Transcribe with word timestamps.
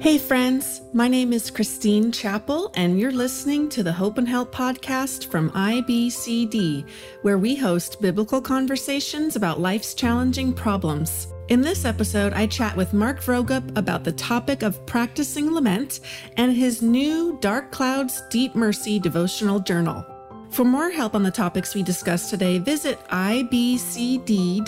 Hey, 0.00 0.16
friends, 0.16 0.80
my 0.94 1.08
name 1.08 1.30
is 1.30 1.50
Christine 1.50 2.10
Chappell, 2.10 2.72
and 2.74 2.98
you're 2.98 3.12
listening 3.12 3.68
to 3.68 3.82
the 3.82 3.92
Hope 3.92 4.16
and 4.16 4.26
Help 4.26 4.50
podcast 4.50 5.30
from 5.30 5.50
IBCD, 5.50 6.88
where 7.20 7.36
we 7.36 7.54
host 7.54 8.00
biblical 8.00 8.40
conversations 8.40 9.36
about 9.36 9.60
life's 9.60 9.92
challenging 9.92 10.54
problems. 10.54 11.28
In 11.48 11.60
this 11.60 11.84
episode, 11.84 12.32
I 12.32 12.46
chat 12.46 12.74
with 12.74 12.94
Mark 12.94 13.20
Vroegop 13.20 13.76
about 13.76 14.02
the 14.02 14.12
topic 14.12 14.62
of 14.62 14.86
practicing 14.86 15.52
lament 15.52 16.00
and 16.38 16.50
his 16.50 16.80
new 16.80 17.36
Dark 17.42 17.70
Clouds 17.70 18.22
Deep 18.30 18.54
Mercy 18.54 18.98
devotional 18.98 19.60
journal. 19.60 20.09
For 20.50 20.64
more 20.64 20.90
help 20.90 21.14
on 21.14 21.22
the 21.22 21.30
topics 21.30 21.76
we 21.76 21.84
discussed 21.84 22.28
today, 22.28 22.58
visit 22.58 22.98
ibcd.org 23.08 24.58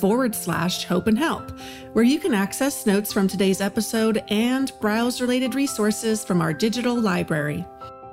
forward 0.00 0.34
slash 0.34 0.84
hope 0.84 1.06
and 1.06 1.18
help, 1.18 1.50
where 1.92 2.04
you 2.04 2.18
can 2.18 2.32
access 2.32 2.86
notes 2.86 3.12
from 3.12 3.28
today's 3.28 3.60
episode 3.60 4.24
and 4.28 4.72
browse 4.80 5.20
related 5.20 5.54
resources 5.54 6.24
from 6.24 6.40
our 6.40 6.54
digital 6.54 6.94
library. 6.94 7.66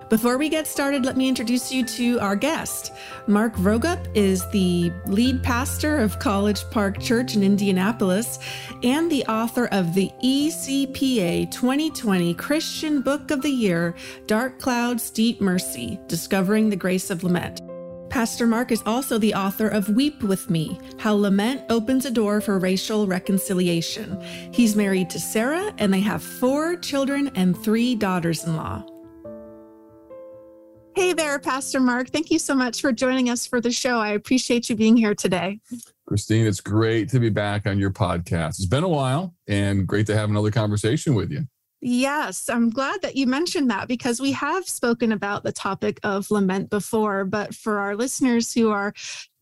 Before 0.09 0.39
we 0.39 0.49
get 0.49 0.65
started, 0.65 1.05
let 1.05 1.17
me 1.17 1.29
introduce 1.29 1.71
you 1.71 1.85
to 1.85 2.19
our 2.19 2.35
guest. 2.35 2.93
Mark 3.27 3.53
Vroegop 3.55 4.07
is 4.15 4.49
the 4.49 4.91
lead 5.05 5.43
pastor 5.43 5.99
of 5.99 6.17
College 6.17 6.67
Park 6.71 6.99
Church 6.99 7.35
in 7.35 7.43
Indianapolis 7.43 8.39
and 8.81 9.11
the 9.11 9.23
author 9.25 9.67
of 9.67 9.93
the 9.93 10.09
ECPA 10.23 11.51
2020 11.51 12.33
Christian 12.33 13.03
Book 13.03 13.29
of 13.29 13.43
the 13.43 13.51
Year, 13.51 13.93
Dark 14.25 14.59
Clouds, 14.59 15.11
Deep 15.11 15.41
Mercy 15.41 15.99
Discovering 16.07 16.71
the 16.71 16.75
Grace 16.75 17.11
of 17.11 17.23
Lament. 17.23 17.61
Pastor 18.09 18.47
Mark 18.47 18.71
is 18.71 18.81
also 18.87 19.19
the 19.19 19.35
author 19.35 19.67
of 19.67 19.89
Weep 19.89 20.23
With 20.23 20.49
Me 20.49 20.79
How 20.97 21.13
Lament 21.13 21.61
Opens 21.69 22.05
a 22.05 22.11
Door 22.11 22.41
for 22.41 22.57
Racial 22.57 23.05
Reconciliation. 23.05 24.19
He's 24.51 24.75
married 24.75 25.11
to 25.11 25.19
Sarah, 25.19 25.71
and 25.77 25.93
they 25.93 25.99
have 25.99 26.23
four 26.23 26.77
children 26.77 27.29
and 27.35 27.55
three 27.55 27.93
daughters 27.93 28.43
in 28.43 28.55
law. 28.55 28.83
Hey 30.95 31.13
there, 31.13 31.39
Pastor 31.39 31.79
Mark. 31.79 32.09
Thank 32.09 32.31
you 32.31 32.39
so 32.39 32.53
much 32.53 32.81
for 32.81 32.91
joining 32.91 33.29
us 33.29 33.45
for 33.45 33.61
the 33.61 33.71
show. 33.71 33.99
I 33.99 34.09
appreciate 34.09 34.69
you 34.69 34.75
being 34.75 34.97
here 34.97 35.15
today. 35.15 35.59
Christine, 36.07 36.45
it's 36.45 36.59
great 36.59 37.09
to 37.09 37.19
be 37.19 37.29
back 37.29 37.67
on 37.67 37.79
your 37.79 37.91
podcast. 37.91 38.59
It's 38.59 38.65
been 38.65 38.83
a 38.83 38.89
while 38.89 39.35
and 39.47 39.87
great 39.87 40.07
to 40.07 40.15
have 40.15 40.29
another 40.29 40.51
conversation 40.51 41.15
with 41.15 41.31
you. 41.31 41.47
Yes, 41.81 42.49
I'm 42.49 42.69
glad 42.69 43.01
that 43.03 43.15
you 43.15 43.25
mentioned 43.25 43.69
that 43.69 43.87
because 43.87 44.19
we 44.19 44.33
have 44.33 44.67
spoken 44.67 45.13
about 45.13 45.43
the 45.43 45.53
topic 45.53 45.99
of 46.03 46.29
lament 46.29 46.69
before. 46.69 47.23
But 47.23 47.55
for 47.55 47.79
our 47.79 47.95
listeners 47.95 48.53
who 48.53 48.69
are 48.71 48.93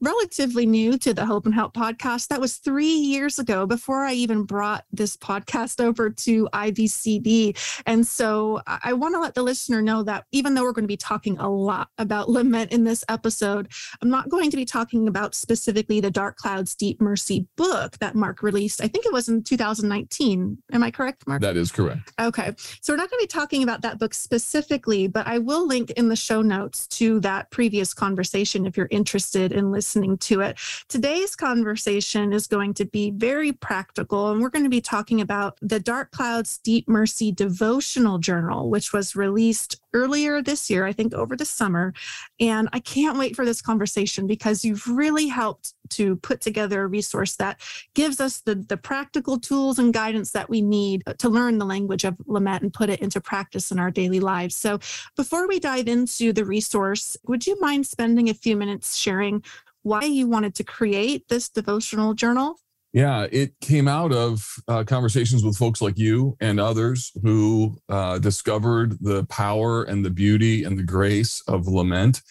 relatively 0.01 0.65
new 0.65 0.97
to 0.99 1.13
the 1.13 1.25
Hope 1.25 1.45
and 1.45 1.53
Help 1.53 1.73
podcast. 1.73 2.27
That 2.27 2.39
was 2.39 2.57
three 2.57 2.85
years 2.85 3.39
ago 3.39 3.65
before 3.65 4.03
I 4.03 4.13
even 4.13 4.43
brought 4.43 4.85
this 4.91 5.17
podcast 5.17 5.83
over 5.83 6.09
to 6.09 6.47
IBCD. 6.53 7.81
And 7.85 8.05
so 8.05 8.61
I 8.67 8.93
want 8.93 9.15
to 9.15 9.19
let 9.19 9.33
the 9.33 9.43
listener 9.43 9.81
know 9.81 10.03
that 10.03 10.25
even 10.31 10.53
though 10.53 10.63
we're 10.63 10.71
going 10.71 10.83
to 10.83 10.87
be 10.87 10.97
talking 10.97 11.37
a 11.39 11.49
lot 11.49 11.89
about 11.97 12.29
lament 12.29 12.71
in 12.71 12.83
this 12.83 13.03
episode, 13.09 13.69
I'm 14.01 14.09
not 14.09 14.29
going 14.29 14.51
to 14.51 14.57
be 14.57 14.65
talking 14.65 15.07
about 15.07 15.33
specifically 15.33 15.99
the 15.99 16.11
Dark 16.11 16.37
Clouds 16.37 16.75
Deep 16.75 17.01
Mercy 17.01 17.47
book 17.55 17.97
that 17.99 18.15
Mark 18.15 18.43
released. 18.43 18.81
I 18.83 18.87
think 18.87 19.05
it 19.05 19.13
was 19.13 19.29
in 19.29 19.43
2019. 19.43 20.57
Am 20.71 20.83
I 20.83 20.91
correct, 20.91 21.25
Mark? 21.27 21.41
That 21.41 21.57
is 21.57 21.71
correct. 21.71 22.13
Okay. 22.19 22.53
So 22.81 22.93
we're 22.93 22.97
not 22.97 23.09
going 23.09 23.19
to 23.19 23.23
be 23.23 23.27
talking 23.27 23.63
about 23.63 23.81
that 23.81 23.97
book 23.97 24.13
specifically, 24.13 25.07
but 25.07 25.25
I 25.25 25.39
will 25.39 25.65
link 25.65 25.91
in 25.91 26.09
the 26.09 26.15
show 26.15 26.41
notes 26.41 26.87
to 26.87 27.19
that 27.21 27.49
previous 27.49 27.93
conversation 27.93 28.65
if 28.67 28.77
you're 28.77 28.87
interested 28.91 29.51
in 29.51 29.71
listening 29.71 29.86
listening 29.87 30.17
to 30.17 30.41
it. 30.41 30.57
Today's 30.89 31.33
conversation 31.33 32.33
is 32.33 32.45
going 32.45 32.73
to 32.73 32.83
be 32.83 33.11
very 33.11 33.53
practical, 33.53 34.31
and 34.31 34.41
we're 34.41 34.49
going 34.49 34.65
to 34.65 34.69
be 34.69 34.81
talking 34.81 35.21
about 35.21 35.57
the 35.61 35.79
Dark 35.79 36.11
Clouds 36.11 36.57
Deep 36.57 36.89
Mercy 36.89 37.31
devotional 37.31 38.17
journal, 38.17 38.69
which 38.69 38.91
was 38.91 39.15
released 39.15 39.79
earlier 39.93 40.41
this 40.41 40.69
year, 40.69 40.85
I 40.85 40.93
think 40.93 41.13
over 41.13 41.35
the 41.35 41.45
summer. 41.45 41.93
And 42.39 42.69
I 42.73 42.79
can't 42.79 43.17
wait 43.17 43.35
for 43.35 43.45
this 43.45 43.61
conversation 43.61 44.27
because 44.27 44.63
you've 44.65 44.87
really 44.87 45.27
helped 45.27 45.73
to 45.91 46.17
put 46.17 46.41
together 46.41 46.83
a 46.83 46.87
resource 46.87 47.35
that 47.37 47.59
gives 47.93 48.19
us 48.19 48.41
the, 48.41 48.55
the 48.55 48.77
practical 48.77 49.39
tools 49.39 49.79
and 49.79 49.93
guidance 49.93 50.31
that 50.31 50.49
we 50.49 50.61
need 50.61 51.03
uh, 51.07 51.13
to 51.13 51.29
learn 51.29 51.57
the 51.57 51.65
language 51.65 52.03
of 52.03 52.15
lament 52.25 52.63
and 52.63 52.73
put 52.73 52.89
it 52.89 52.99
into 52.99 53.21
practice 53.21 53.71
in 53.71 53.79
our 53.79 53.91
daily 53.91 54.19
lives. 54.19 54.55
So 54.55 54.79
before 55.15 55.47
we 55.47 55.59
dive 55.59 55.87
into 55.87 56.33
the 56.33 56.45
resource, 56.45 57.15
would 57.27 57.47
you 57.47 57.59
mind 57.59 57.87
spending 57.87 58.29
a 58.29 58.33
few 58.33 58.57
minutes 58.57 58.95
sharing 58.97 59.43
why 59.83 60.03
you 60.03 60.27
wanted 60.27 60.53
to 60.55 60.63
create 60.63 61.29
this 61.29 61.47
devotional 61.47 62.13
journal? 62.13 62.59
Yeah, 62.93 63.27
it 63.31 63.59
came 63.59 63.87
out 63.87 64.11
of 64.11 64.45
uh, 64.67 64.83
conversations 64.83 65.43
with 65.43 65.57
folks 65.57 65.81
like 65.81 65.97
you 65.97 66.37
and 66.39 66.59
others 66.59 67.11
who 67.21 67.77
uh, 67.89 68.17
discovered 68.19 68.97
the 69.01 69.25
power 69.25 69.83
and 69.83 70.03
the 70.05 70.09
beauty 70.09 70.63
and 70.63 70.77
the 70.77 70.83
grace 70.83 71.41
of 71.47 71.67
lament. 71.67 72.21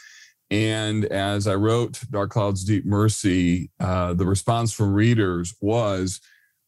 And 0.50 1.04
as 1.06 1.46
I 1.46 1.54
wrote 1.56 2.00
Dark 2.10 2.30
Clouds, 2.30 2.64
Deep 2.64 2.86
Mercy, 2.86 3.70
uh, 3.80 4.14
the 4.14 4.26
response 4.26 4.72
from 4.72 4.94
readers 4.94 5.54
was 5.60 6.20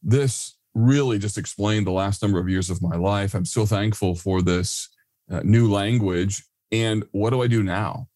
this 0.03 0.57
really 0.75 1.17
just 1.17 1.37
explained 1.37 1.87
the 1.87 1.91
last 1.91 2.21
number 2.21 2.39
of 2.39 2.49
years 2.49 2.69
of 2.69 2.81
my 2.81 2.95
life. 2.95 3.33
I'm 3.33 3.45
so 3.45 3.65
thankful 3.65 4.15
for 4.15 4.41
this 4.41 4.89
uh, 5.31 5.41
new 5.43 5.71
language. 5.71 6.43
And 6.71 7.05
what 7.11 7.31
do 7.31 7.41
I 7.41 7.47
do 7.47 7.63
now? 7.63 8.08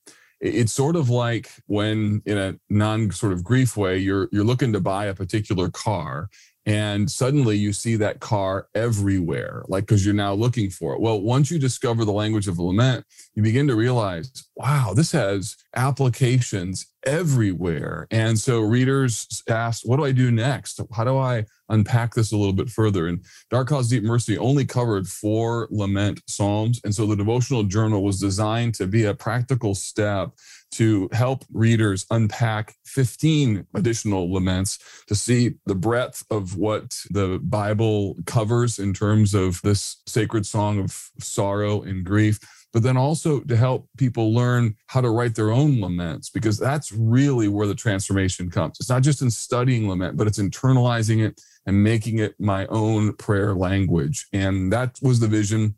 It's 0.43 0.73
sort 0.73 0.97
of 0.97 1.09
like 1.09 1.49
when 1.67 2.21
in 2.25 2.37
a 2.37 2.55
non 2.69 3.09
sort 3.11 3.31
of 3.31 3.43
grief 3.43 3.77
way 3.77 3.97
you're 3.97 4.27
you're 4.31 4.43
looking 4.43 4.73
to 4.73 4.79
buy 4.79 5.05
a 5.05 5.15
particular 5.15 5.69
car 5.69 6.29
and 6.65 7.09
suddenly 7.09 7.57
you 7.57 7.71
see 7.71 7.95
that 7.95 8.19
car 8.19 8.67
everywhere 8.75 9.63
like 9.67 9.85
because 9.85 10.05
you're 10.05 10.13
now 10.13 10.33
looking 10.33 10.69
for 10.69 10.93
it. 10.93 11.01
Well 11.01 11.21
once 11.21 11.49
you 11.49 11.59
discover 11.59 12.03
the 12.03 12.11
language 12.11 12.47
of 12.49 12.59
lament 12.59 13.05
you 13.35 13.41
begin 13.41 13.67
to 13.67 13.75
realize 13.75 14.31
wow 14.57 14.93
this 14.93 15.13
has 15.13 15.55
applications 15.75 16.87
everywhere. 17.05 18.07
And 18.11 18.37
so 18.37 18.61
readers 18.61 19.43
asked, 19.49 19.83
what 19.85 19.97
do 19.97 20.05
i 20.05 20.11
do 20.11 20.31
next? 20.31 20.79
How 20.93 21.03
do 21.03 21.17
i 21.17 21.45
unpack 21.69 22.13
this 22.13 22.31
a 22.31 22.37
little 22.37 22.53
bit 22.53 22.69
further? 22.69 23.07
And 23.07 23.23
dark 23.49 23.67
Clouds 23.67 23.89
deep 23.89 24.03
mercy 24.03 24.37
only 24.37 24.65
covered 24.65 25.07
four 25.07 25.67
lament 25.71 26.21
psalms. 26.27 26.79
And 26.83 26.93
so 26.93 27.05
the 27.05 27.15
devotional 27.15 27.63
journal 27.63 28.03
was 28.03 28.19
designed 28.19 28.75
to 28.75 28.87
be 28.87 29.05
a 29.05 29.13
practical 29.13 29.75
step 29.75 30.31
to 30.73 31.07
help 31.11 31.45
readers 31.53 32.05
unpack 32.09 32.73
15 32.85 33.67
additional 33.75 34.31
laments 34.33 34.79
to 35.07 35.13
see 35.15 35.53
the 35.67 35.75
breadth 35.75 36.23
of 36.31 36.57
what 36.57 36.95
the 37.11 37.39
Bible 37.43 38.15
covers 38.25 38.79
in 38.79 38.93
terms 38.93 39.35
of 39.35 39.61
this 39.61 40.01
sacred 40.07 40.45
song 40.45 40.79
of 40.79 41.11
sorrow 41.19 41.83
and 41.83 42.03
grief 42.03 42.39
but 42.73 42.81
then 42.81 42.97
also 42.97 43.39
to 43.41 43.55
help 43.55 43.87
people 43.97 44.33
learn 44.33 44.75
how 44.87 44.99
to 44.99 45.09
write 45.09 45.35
their 45.35 45.51
own 45.51 45.79
laments, 45.79 46.29
because 46.29 46.57
that's 46.57 46.91
really 46.91 47.47
where 47.47 47.67
the 47.67 47.75
transformation 47.75 48.49
comes. 48.49 48.79
It's 48.79 48.89
not 48.89 49.03
just 49.03 49.21
in 49.21 49.29
studying 49.29 49.87
lament, 49.87 50.17
but 50.17 50.27
it's 50.27 50.39
internalizing 50.39 51.23
it 51.23 51.39
and 51.67 51.83
making 51.83 52.19
it 52.19 52.35
my 52.39 52.65
own 52.67 53.13
prayer 53.13 53.53
language. 53.53 54.27
And 54.33 54.73
that 54.73 54.99
was 55.01 55.19
the 55.19 55.27
vision 55.27 55.75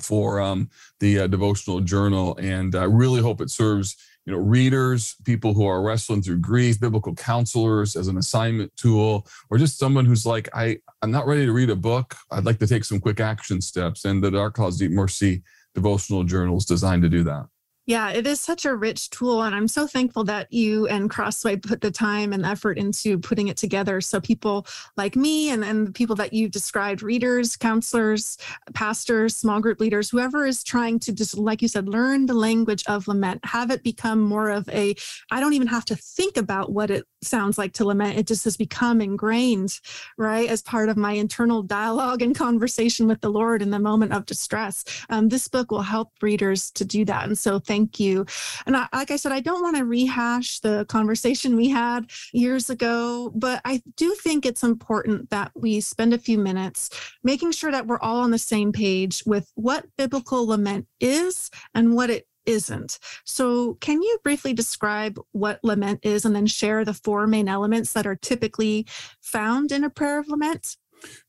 for 0.00 0.40
um, 0.40 0.68
the 1.00 1.20
uh, 1.20 1.26
devotional 1.26 1.80
journal. 1.80 2.36
And 2.36 2.74
I 2.74 2.84
really 2.84 3.22
hope 3.22 3.40
it 3.40 3.50
serves 3.50 3.96
you 4.26 4.32
know 4.32 4.38
readers 4.38 5.14
people 5.24 5.54
who 5.54 5.64
are 5.66 5.82
wrestling 5.82 6.20
through 6.20 6.38
grief 6.38 6.80
biblical 6.80 7.14
counselors 7.14 7.96
as 7.96 8.08
an 8.08 8.18
assignment 8.18 8.76
tool 8.76 9.26
or 9.50 9.56
just 9.56 9.78
someone 9.78 10.04
who's 10.04 10.26
like 10.26 10.48
i 10.52 10.76
i'm 11.00 11.12
not 11.12 11.26
ready 11.26 11.46
to 11.46 11.52
read 11.52 11.70
a 11.70 11.76
book 11.76 12.16
i'd 12.32 12.44
like 12.44 12.58
to 12.58 12.66
take 12.66 12.84
some 12.84 12.98
quick 12.98 13.20
action 13.20 13.60
steps 13.60 14.04
and 14.04 14.22
the 14.22 14.30
dark 14.30 14.54
clouds 14.54 14.78
deep 14.78 14.90
mercy 14.90 15.42
devotional 15.76 16.24
journals 16.24 16.64
designed 16.64 17.02
to 17.02 17.08
do 17.08 17.22
that 17.22 17.46
yeah, 17.86 18.10
it 18.10 18.26
is 18.26 18.40
such 18.40 18.64
a 18.64 18.74
rich 18.74 19.10
tool. 19.10 19.42
And 19.42 19.54
I'm 19.54 19.68
so 19.68 19.86
thankful 19.86 20.24
that 20.24 20.52
you 20.52 20.88
and 20.88 21.08
Crossway 21.08 21.54
put 21.56 21.80
the 21.80 21.92
time 21.92 22.32
and 22.32 22.44
effort 22.44 22.78
into 22.78 23.16
putting 23.16 23.46
it 23.46 23.56
together. 23.56 24.00
So 24.00 24.20
people 24.20 24.66
like 24.96 25.14
me 25.14 25.50
and, 25.50 25.64
and 25.64 25.86
the 25.86 25.92
people 25.92 26.16
that 26.16 26.32
you 26.32 26.48
described, 26.48 27.00
readers, 27.02 27.56
counselors, 27.56 28.38
pastors, 28.74 29.36
small 29.36 29.60
group 29.60 29.80
leaders, 29.80 30.10
whoever 30.10 30.44
is 30.44 30.64
trying 30.64 30.98
to 31.00 31.12
just, 31.12 31.38
like 31.38 31.62
you 31.62 31.68
said, 31.68 31.88
learn 31.88 32.26
the 32.26 32.34
language 32.34 32.82
of 32.88 33.06
lament, 33.06 33.44
have 33.44 33.70
it 33.70 33.84
become 33.84 34.20
more 34.20 34.50
of 34.50 34.68
a, 34.70 34.96
I 35.30 35.38
don't 35.38 35.54
even 35.54 35.68
have 35.68 35.84
to 35.86 35.96
think 35.96 36.36
about 36.36 36.72
what 36.72 36.90
it 36.90 37.06
sounds 37.22 37.56
like 37.56 37.72
to 37.74 37.84
lament. 37.84 38.18
It 38.18 38.26
just 38.26 38.44
has 38.44 38.56
become 38.56 39.00
ingrained, 39.00 39.80
right, 40.18 40.48
as 40.48 40.60
part 40.60 40.88
of 40.88 40.96
my 40.96 41.12
internal 41.12 41.62
dialogue 41.62 42.20
and 42.20 42.34
conversation 42.34 43.06
with 43.06 43.20
the 43.20 43.30
Lord 43.30 43.62
in 43.62 43.70
the 43.70 43.78
moment 43.78 44.12
of 44.12 44.26
distress. 44.26 44.84
Um, 45.08 45.28
this 45.28 45.46
book 45.46 45.70
will 45.70 45.82
help 45.82 46.10
readers 46.20 46.72
to 46.72 46.84
do 46.84 47.04
that. 47.04 47.26
And 47.26 47.38
so 47.38 47.60
thank 47.60 47.75
thank 47.76 48.00
you. 48.00 48.24
And 48.64 48.74
I, 48.74 48.88
like 48.92 49.10
I 49.10 49.16
said, 49.16 49.32
I 49.32 49.40
don't 49.40 49.62
want 49.62 49.76
to 49.76 49.84
rehash 49.84 50.60
the 50.60 50.86
conversation 50.86 51.56
we 51.56 51.68
had 51.68 52.10
years 52.32 52.70
ago, 52.70 53.30
but 53.34 53.60
I 53.66 53.82
do 53.96 54.14
think 54.14 54.46
it's 54.46 54.62
important 54.62 55.28
that 55.28 55.52
we 55.54 55.80
spend 55.80 56.14
a 56.14 56.18
few 56.18 56.38
minutes 56.38 56.88
making 57.22 57.52
sure 57.52 57.70
that 57.70 57.86
we're 57.86 58.00
all 58.00 58.20
on 58.20 58.30
the 58.30 58.38
same 58.38 58.72
page 58.72 59.22
with 59.26 59.52
what 59.56 59.84
biblical 59.98 60.46
lament 60.46 60.86
is 61.00 61.50
and 61.74 61.94
what 61.94 62.08
it 62.08 62.26
isn't. 62.46 62.98
So, 63.24 63.74
can 63.80 64.00
you 64.00 64.18
briefly 64.22 64.54
describe 64.54 65.18
what 65.32 65.58
lament 65.62 66.00
is 66.02 66.24
and 66.24 66.34
then 66.34 66.46
share 66.46 66.84
the 66.84 66.94
four 66.94 67.26
main 67.26 67.48
elements 67.48 67.92
that 67.92 68.06
are 68.06 68.16
typically 68.16 68.86
found 69.20 69.72
in 69.72 69.84
a 69.84 69.90
prayer 69.90 70.20
of 70.20 70.28
lament? 70.28 70.76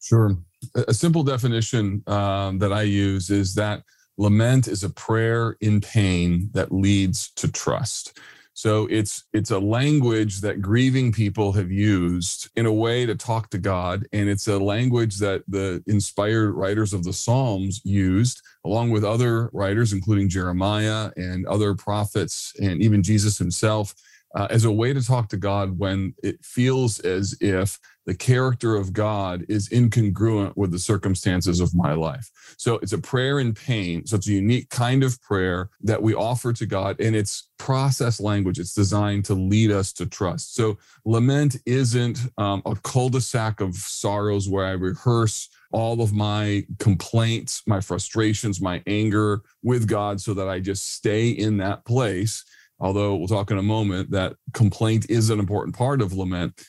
Sure. 0.02 0.38
A 0.76 0.94
simple 0.94 1.24
definition 1.24 2.04
um, 2.08 2.60
that 2.60 2.72
I 2.72 2.84
use 2.84 3.30
is 3.30 3.56
that 3.56 3.82
lament 4.18 4.68
is 4.68 4.84
a 4.84 4.90
prayer 4.90 5.58
in 5.62 5.82
pain 5.82 6.50
that 6.54 6.72
leads 6.72 7.32
to 7.32 7.52
trust. 7.52 8.20
So 8.58 8.88
it's 8.88 9.26
it's 9.34 9.52
a 9.52 9.60
language 9.60 10.42
that 10.42 10.64
grieving 10.64 11.12
people 11.12 11.52
have 11.52 11.72
used 11.72 12.50
in 12.56 12.66
a 12.66 12.74
way 12.74 13.06
to 13.06 13.14
talk 13.14 13.52
to 13.52 13.60
God, 13.60 14.08
and 14.14 14.28
it's 14.28 14.48
a 14.48 14.58
language 14.58 15.18
that 15.18 15.44
the 15.48 15.84
inspired 15.86 16.54
writers 16.54 16.92
of 16.92 17.04
the 17.04 17.14
Psalms 17.14 17.82
used, 17.84 18.42
along 18.66 18.90
with 18.90 19.04
other 19.04 19.52
writers, 19.54 19.94
including 19.94 20.28
Jeremiah 20.28 21.12
and 21.18 21.46
other 21.46 21.76
prophets, 21.76 22.52
and 22.60 22.82
even 22.82 23.04
Jesus 23.04 23.38
himself, 23.38 23.94
uh, 24.34 24.48
as 24.50 24.66
a 24.66 24.72
way 24.72 24.92
to 24.92 25.06
talk 25.06 25.30
to 25.30 25.38
God 25.38 25.78
when 25.78 26.16
it 26.24 26.44
feels 26.44 27.00
as 27.02 27.38
if 27.40 27.80
the 28.08 28.16
character 28.16 28.76
of 28.76 28.94
God 28.94 29.46
is 29.50 29.68
incongruent 29.68 30.56
with 30.56 30.72
the 30.72 30.80
circumstances 30.80 31.60
of 31.60 31.76
my 31.76 31.94
life. 31.94 32.32
So 32.58 32.76
it's 32.76 32.94
a 32.94 32.98
prayer 32.98 33.40
in 33.40 33.54
pain. 33.54 34.06
So 34.08 34.16
it's 34.16 34.30
a 34.30 34.32
unique 34.32 34.70
kind 34.70 35.04
of 35.04 35.22
prayer 35.22 35.70
that 35.82 36.02
we 36.02 36.16
offer 36.16 36.54
to 36.54 36.66
God, 36.66 37.00
and 37.02 37.18
it's 37.18 37.50
process 37.60 38.22
language. 38.22 38.60
It's 38.60 38.74
designed 38.74 39.26
to 39.26 39.34
lead 39.34 39.72
us 39.72 39.92
to 39.94 40.06
trust. 40.06 40.56
So 40.56 40.78
lament 41.04 41.58
isn't 41.66 42.20
um, 42.38 42.62
a 42.66 42.76
cul 42.76 43.10
de 43.10 43.20
sac 43.20 43.60
of 43.60 43.76
sorrows 43.76 44.48
where 44.48 44.66
I 44.66 44.72
rehearse 44.72 45.50
all 45.74 46.02
of 46.02 46.14
my 46.14 46.66
complaints, 46.80 47.62
my 47.68 47.82
frustrations, 47.82 48.62
my 48.62 48.82
anger 48.88 49.42
with 49.64 49.86
God 49.86 50.22
so 50.22 50.34
that 50.34 50.48
I 50.48 50.62
just 50.62 50.94
stay 50.94 51.30
in 51.30 51.58
that 51.58 51.84
place 51.84 52.46
although 52.80 53.16
we'll 53.16 53.28
talk 53.28 53.52
in 53.52 53.58
a 53.58 53.64
moment 53.64 54.12
that 54.12 54.36
complaint 54.54 55.10
is 55.10 55.30
an 55.30 55.40
important 55.40 55.76
part 55.76 56.02
of 56.02 56.14
lament. 56.14 56.62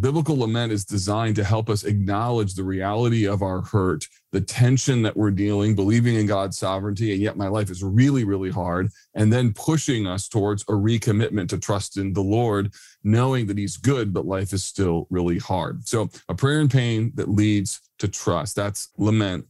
Biblical 0.00 0.38
lament 0.38 0.72
is 0.72 0.86
designed 0.86 1.36
to 1.36 1.44
help 1.44 1.68
us 1.68 1.84
acknowledge 1.84 2.54
the 2.54 2.64
reality 2.64 3.26
of 3.26 3.42
our 3.42 3.60
hurt, 3.60 4.06
the 4.32 4.40
tension 4.40 5.02
that 5.02 5.16
we're 5.16 5.30
dealing, 5.30 5.74
believing 5.74 6.14
in 6.14 6.26
God's 6.26 6.56
sovereignty, 6.58 7.12
and 7.12 7.20
yet 7.20 7.36
my 7.36 7.48
life 7.48 7.70
is 7.70 7.82
really, 7.82 8.24
really 8.24 8.50
hard, 8.50 8.90
and 9.14 9.30
then 9.30 9.52
pushing 9.52 10.06
us 10.06 10.26
towards 10.26 10.62
a 10.62 10.72
recommitment 10.72 11.50
to 11.50 11.58
trust 11.58 11.98
in 11.98 12.14
the 12.14 12.22
Lord, 12.22 12.72
knowing 13.04 13.46
that 13.48 13.58
He's 13.58 13.76
good, 13.76 14.14
but 14.14 14.24
life 14.24 14.54
is 14.54 14.64
still 14.64 15.06
really 15.10 15.38
hard. 15.38 15.86
So, 15.86 16.08
a 16.30 16.34
prayer 16.34 16.60
in 16.60 16.68
pain 16.68 17.12
that 17.16 17.28
leads 17.28 17.80
to 17.98 18.08
trust. 18.08 18.56
That's 18.56 18.88
lament 18.96 19.46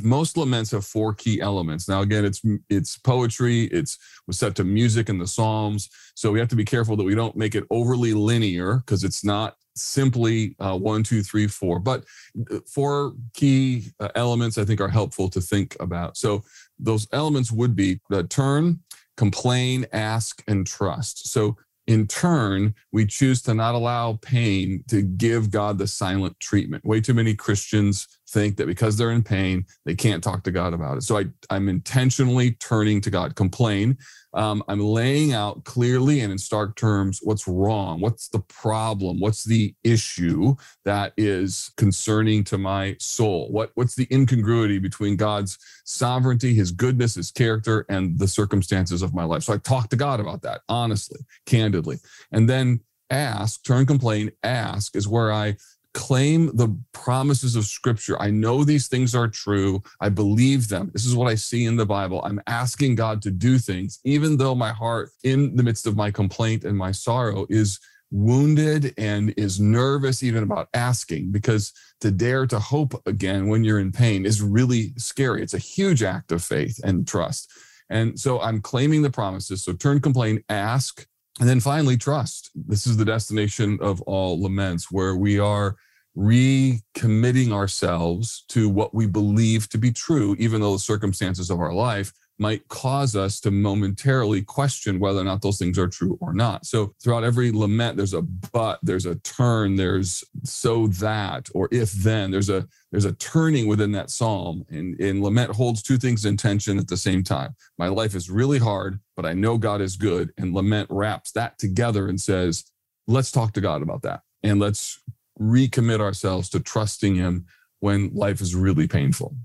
most 0.00 0.36
laments 0.36 0.70
have 0.70 0.84
four 0.84 1.14
key 1.14 1.40
elements. 1.40 1.88
Now 1.88 2.02
again 2.02 2.24
it's 2.24 2.42
it's 2.68 2.98
poetry 2.98 3.64
it's 3.64 3.98
was 4.26 4.38
set 4.38 4.54
to 4.56 4.64
music 4.64 5.08
in 5.08 5.18
the 5.18 5.26
psalms 5.26 5.88
so 6.14 6.32
we 6.32 6.38
have 6.38 6.48
to 6.48 6.56
be 6.56 6.64
careful 6.64 6.96
that 6.96 7.04
we 7.04 7.14
don't 7.14 7.36
make 7.36 7.54
it 7.54 7.64
overly 7.70 8.12
linear 8.12 8.78
because 8.78 9.04
it's 9.04 9.24
not 9.24 9.56
simply 9.74 10.56
uh, 10.58 10.76
one 10.76 11.02
two 11.02 11.22
three 11.22 11.46
four 11.46 11.78
but 11.78 12.04
uh, 12.50 12.58
four 12.66 13.14
key 13.34 13.90
uh, 14.00 14.08
elements 14.14 14.56
i 14.56 14.64
think 14.64 14.80
are 14.80 14.88
helpful 14.88 15.28
to 15.28 15.40
think 15.40 15.76
about. 15.80 16.16
So 16.16 16.42
those 16.78 17.06
elements 17.12 17.52
would 17.52 17.76
be 17.76 18.00
the 18.08 18.24
turn 18.24 18.80
complain 19.16 19.86
ask 19.92 20.42
and 20.46 20.66
trust. 20.66 21.32
So 21.32 21.56
in 21.86 22.06
turn, 22.06 22.74
we 22.92 23.06
choose 23.06 23.40
to 23.42 23.54
not 23.54 23.74
allow 23.74 24.14
pain 24.22 24.82
to 24.88 25.02
give 25.02 25.50
God 25.50 25.78
the 25.78 25.86
silent 25.86 26.38
treatment. 26.40 26.84
Way 26.84 27.00
too 27.00 27.14
many 27.14 27.34
Christians 27.34 28.08
think 28.28 28.56
that 28.56 28.66
because 28.66 28.96
they're 28.96 29.12
in 29.12 29.22
pain, 29.22 29.64
they 29.84 29.94
can't 29.94 30.22
talk 30.22 30.42
to 30.44 30.50
God 30.50 30.74
about 30.74 30.96
it. 30.98 31.02
So 31.02 31.18
I, 31.18 31.26
I'm 31.48 31.68
intentionally 31.68 32.52
turning 32.52 33.00
to 33.02 33.10
God, 33.10 33.36
complain. 33.36 33.96
Um, 34.36 34.62
I'm 34.68 34.80
laying 34.80 35.32
out 35.32 35.64
clearly 35.64 36.20
and 36.20 36.30
in 36.30 36.38
stark 36.38 36.76
terms 36.76 37.20
what's 37.22 37.48
wrong, 37.48 38.00
what's 38.00 38.28
the 38.28 38.40
problem, 38.40 39.18
what's 39.18 39.44
the 39.44 39.74
issue 39.82 40.54
that 40.84 41.14
is 41.16 41.72
concerning 41.76 42.44
to 42.44 42.58
my 42.58 42.96
soul, 43.00 43.50
what 43.50 43.70
what's 43.74 43.96
the 43.96 44.06
incongruity 44.12 44.78
between 44.78 45.16
God's 45.16 45.58
sovereignty, 45.84 46.54
His 46.54 46.70
goodness, 46.70 47.14
His 47.14 47.30
character, 47.30 47.86
and 47.88 48.18
the 48.18 48.28
circumstances 48.28 49.00
of 49.00 49.14
my 49.14 49.24
life. 49.24 49.42
So 49.42 49.54
I 49.54 49.58
talk 49.58 49.88
to 49.88 49.96
God 49.96 50.20
about 50.20 50.42
that 50.42 50.60
honestly, 50.68 51.20
candidly, 51.46 51.98
and 52.30 52.48
then 52.48 52.80
ask, 53.10 53.64
turn, 53.64 53.86
complain, 53.86 54.32
ask 54.42 54.94
is 54.94 55.08
where 55.08 55.32
I 55.32 55.56
claim 55.96 56.54
the 56.54 56.68
promises 56.92 57.56
of 57.56 57.64
scripture. 57.64 58.20
I 58.20 58.28
know 58.28 58.64
these 58.64 58.86
things 58.86 59.14
are 59.14 59.28
true. 59.28 59.82
I 59.98 60.10
believe 60.10 60.68
them. 60.68 60.90
This 60.92 61.06
is 61.06 61.16
what 61.16 61.26
I 61.26 61.34
see 61.34 61.64
in 61.64 61.76
the 61.76 61.86
Bible. 61.86 62.20
I'm 62.22 62.40
asking 62.46 62.96
God 62.96 63.22
to 63.22 63.30
do 63.30 63.56
things, 63.56 63.98
even 64.04 64.36
though 64.36 64.54
my 64.54 64.72
heart, 64.72 65.08
in 65.24 65.56
the 65.56 65.62
midst 65.62 65.86
of 65.86 65.96
my 65.96 66.10
complaint 66.10 66.64
and 66.64 66.76
my 66.76 66.92
sorrow, 66.92 67.46
is 67.48 67.80
wounded 68.10 68.92
and 68.98 69.32
is 69.38 69.58
nervous 69.58 70.22
even 70.22 70.42
about 70.42 70.68
asking 70.74 71.32
because 71.32 71.72
to 72.02 72.10
dare 72.10 72.46
to 72.46 72.58
hope 72.58 72.94
again 73.06 73.48
when 73.48 73.64
you're 73.64 73.80
in 73.80 73.90
pain 73.90 74.26
is 74.26 74.42
really 74.42 74.92
scary. 74.98 75.42
It's 75.42 75.54
a 75.54 75.58
huge 75.58 76.02
act 76.02 76.30
of 76.30 76.44
faith 76.44 76.78
and 76.84 77.08
trust. 77.08 77.50
And 77.88 78.20
so 78.20 78.38
I'm 78.38 78.60
claiming 78.60 79.00
the 79.00 79.10
promises. 79.10 79.64
So 79.64 79.72
turn, 79.72 80.00
complain, 80.00 80.44
ask, 80.50 81.06
and 81.40 81.48
then 81.48 81.60
finally 81.60 81.96
trust. 81.96 82.50
This 82.54 82.86
is 82.86 82.96
the 82.96 83.04
destination 83.04 83.78
of 83.80 84.00
all 84.02 84.40
laments 84.40 84.90
where 84.90 85.16
we 85.16 85.38
are 85.38 85.76
recommitting 86.16 87.52
ourselves 87.52 88.44
to 88.48 88.68
what 88.68 88.94
we 88.94 89.06
believe 89.06 89.68
to 89.68 89.78
be 89.78 89.92
true, 89.92 90.34
even 90.38 90.60
though 90.60 90.72
the 90.72 90.78
circumstances 90.78 91.50
of 91.50 91.60
our 91.60 91.74
life 91.74 92.12
might 92.38 92.66
cause 92.68 93.16
us 93.16 93.40
to 93.40 93.50
momentarily 93.50 94.42
question 94.42 95.00
whether 95.00 95.20
or 95.20 95.24
not 95.24 95.40
those 95.40 95.58
things 95.58 95.78
are 95.78 95.88
true 95.88 96.18
or 96.20 96.34
not. 96.34 96.66
So 96.66 96.94
throughout 97.02 97.24
every 97.24 97.50
lament, 97.50 97.96
there's 97.96 98.14
a 98.14 98.22
but, 98.22 98.78
there's 98.82 99.06
a 99.06 99.16
turn, 99.16 99.76
there's 99.76 100.22
so 100.44 100.86
that, 100.88 101.48
or 101.54 101.68
if 101.72 101.92
then, 101.92 102.30
there's 102.30 102.50
a 102.50 102.68
there's 102.92 103.04
a 103.04 103.12
turning 103.14 103.66
within 103.66 103.92
that 103.92 104.10
psalm. 104.10 104.64
And, 104.70 104.98
and 105.00 105.22
lament 105.22 105.50
holds 105.50 105.82
two 105.82 105.98
things 105.98 106.24
in 106.24 106.36
tension 106.36 106.78
at 106.78 106.88
the 106.88 106.96
same 106.96 107.22
time. 107.22 107.54
My 107.78 107.88
life 107.88 108.14
is 108.14 108.30
really 108.30 108.58
hard, 108.58 109.00
but 109.16 109.26
I 109.26 109.32
know 109.32 109.58
God 109.58 109.80
is 109.80 109.96
good. 109.96 110.32
And 110.38 110.54
lament 110.54 110.88
wraps 110.90 111.32
that 111.32 111.58
together 111.58 112.08
and 112.08 112.20
says, 112.20 112.64
let's 113.06 113.30
talk 113.30 113.52
to 113.54 113.60
God 113.60 113.82
about 113.82 114.02
that. 114.02 114.22
And 114.42 114.60
let's 114.60 115.00
recommit 115.40 116.00
ourselves 116.00 116.48
to 116.50 116.60
trusting 116.60 117.16
Him 117.16 117.46
when 117.80 118.10
life 118.14 118.40
is 118.40 118.54
really 118.54 118.88
painful. 118.88 119.36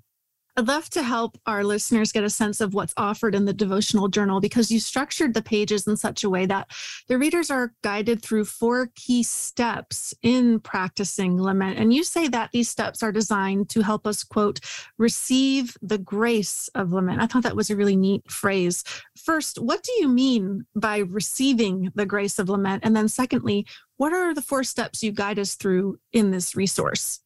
I'd 0.57 0.67
love 0.67 0.89
to 0.89 1.01
help 1.01 1.39
our 1.45 1.63
listeners 1.63 2.11
get 2.11 2.25
a 2.25 2.29
sense 2.29 2.59
of 2.59 2.73
what's 2.73 2.93
offered 2.97 3.35
in 3.35 3.45
the 3.45 3.53
devotional 3.53 4.09
journal 4.09 4.41
because 4.41 4.69
you 4.69 4.81
structured 4.81 5.33
the 5.33 5.41
pages 5.41 5.87
in 5.87 5.95
such 5.95 6.25
a 6.25 6.29
way 6.29 6.45
that 6.45 6.69
the 7.07 7.17
readers 7.17 7.49
are 7.49 7.73
guided 7.83 8.21
through 8.21 8.43
four 8.43 8.89
key 8.95 9.23
steps 9.23 10.13
in 10.21 10.59
practicing 10.59 11.41
lament. 11.41 11.79
And 11.79 11.93
you 11.93 12.03
say 12.03 12.27
that 12.27 12.51
these 12.51 12.67
steps 12.67 13.01
are 13.01 13.13
designed 13.13 13.69
to 13.69 13.81
help 13.81 14.05
us, 14.05 14.25
quote, 14.25 14.59
receive 14.97 15.77
the 15.81 15.97
grace 15.97 16.69
of 16.75 16.91
lament. 16.91 17.21
I 17.21 17.27
thought 17.27 17.43
that 17.43 17.55
was 17.55 17.69
a 17.69 17.77
really 17.77 17.95
neat 17.95 18.29
phrase. 18.29 18.83
First, 19.15 19.57
what 19.57 19.83
do 19.83 19.93
you 19.99 20.09
mean 20.09 20.65
by 20.75 20.97
receiving 20.97 21.91
the 21.95 22.05
grace 22.05 22.39
of 22.39 22.49
lament? 22.49 22.83
And 22.83 22.93
then, 22.93 23.07
secondly, 23.07 23.65
what 23.95 24.11
are 24.11 24.33
the 24.33 24.41
four 24.41 24.65
steps 24.65 25.01
you 25.01 25.13
guide 25.13 25.39
us 25.39 25.55
through 25.55 25.97
in 26.11 26.31
this 26.31 26.57
resource? 26.57 27.20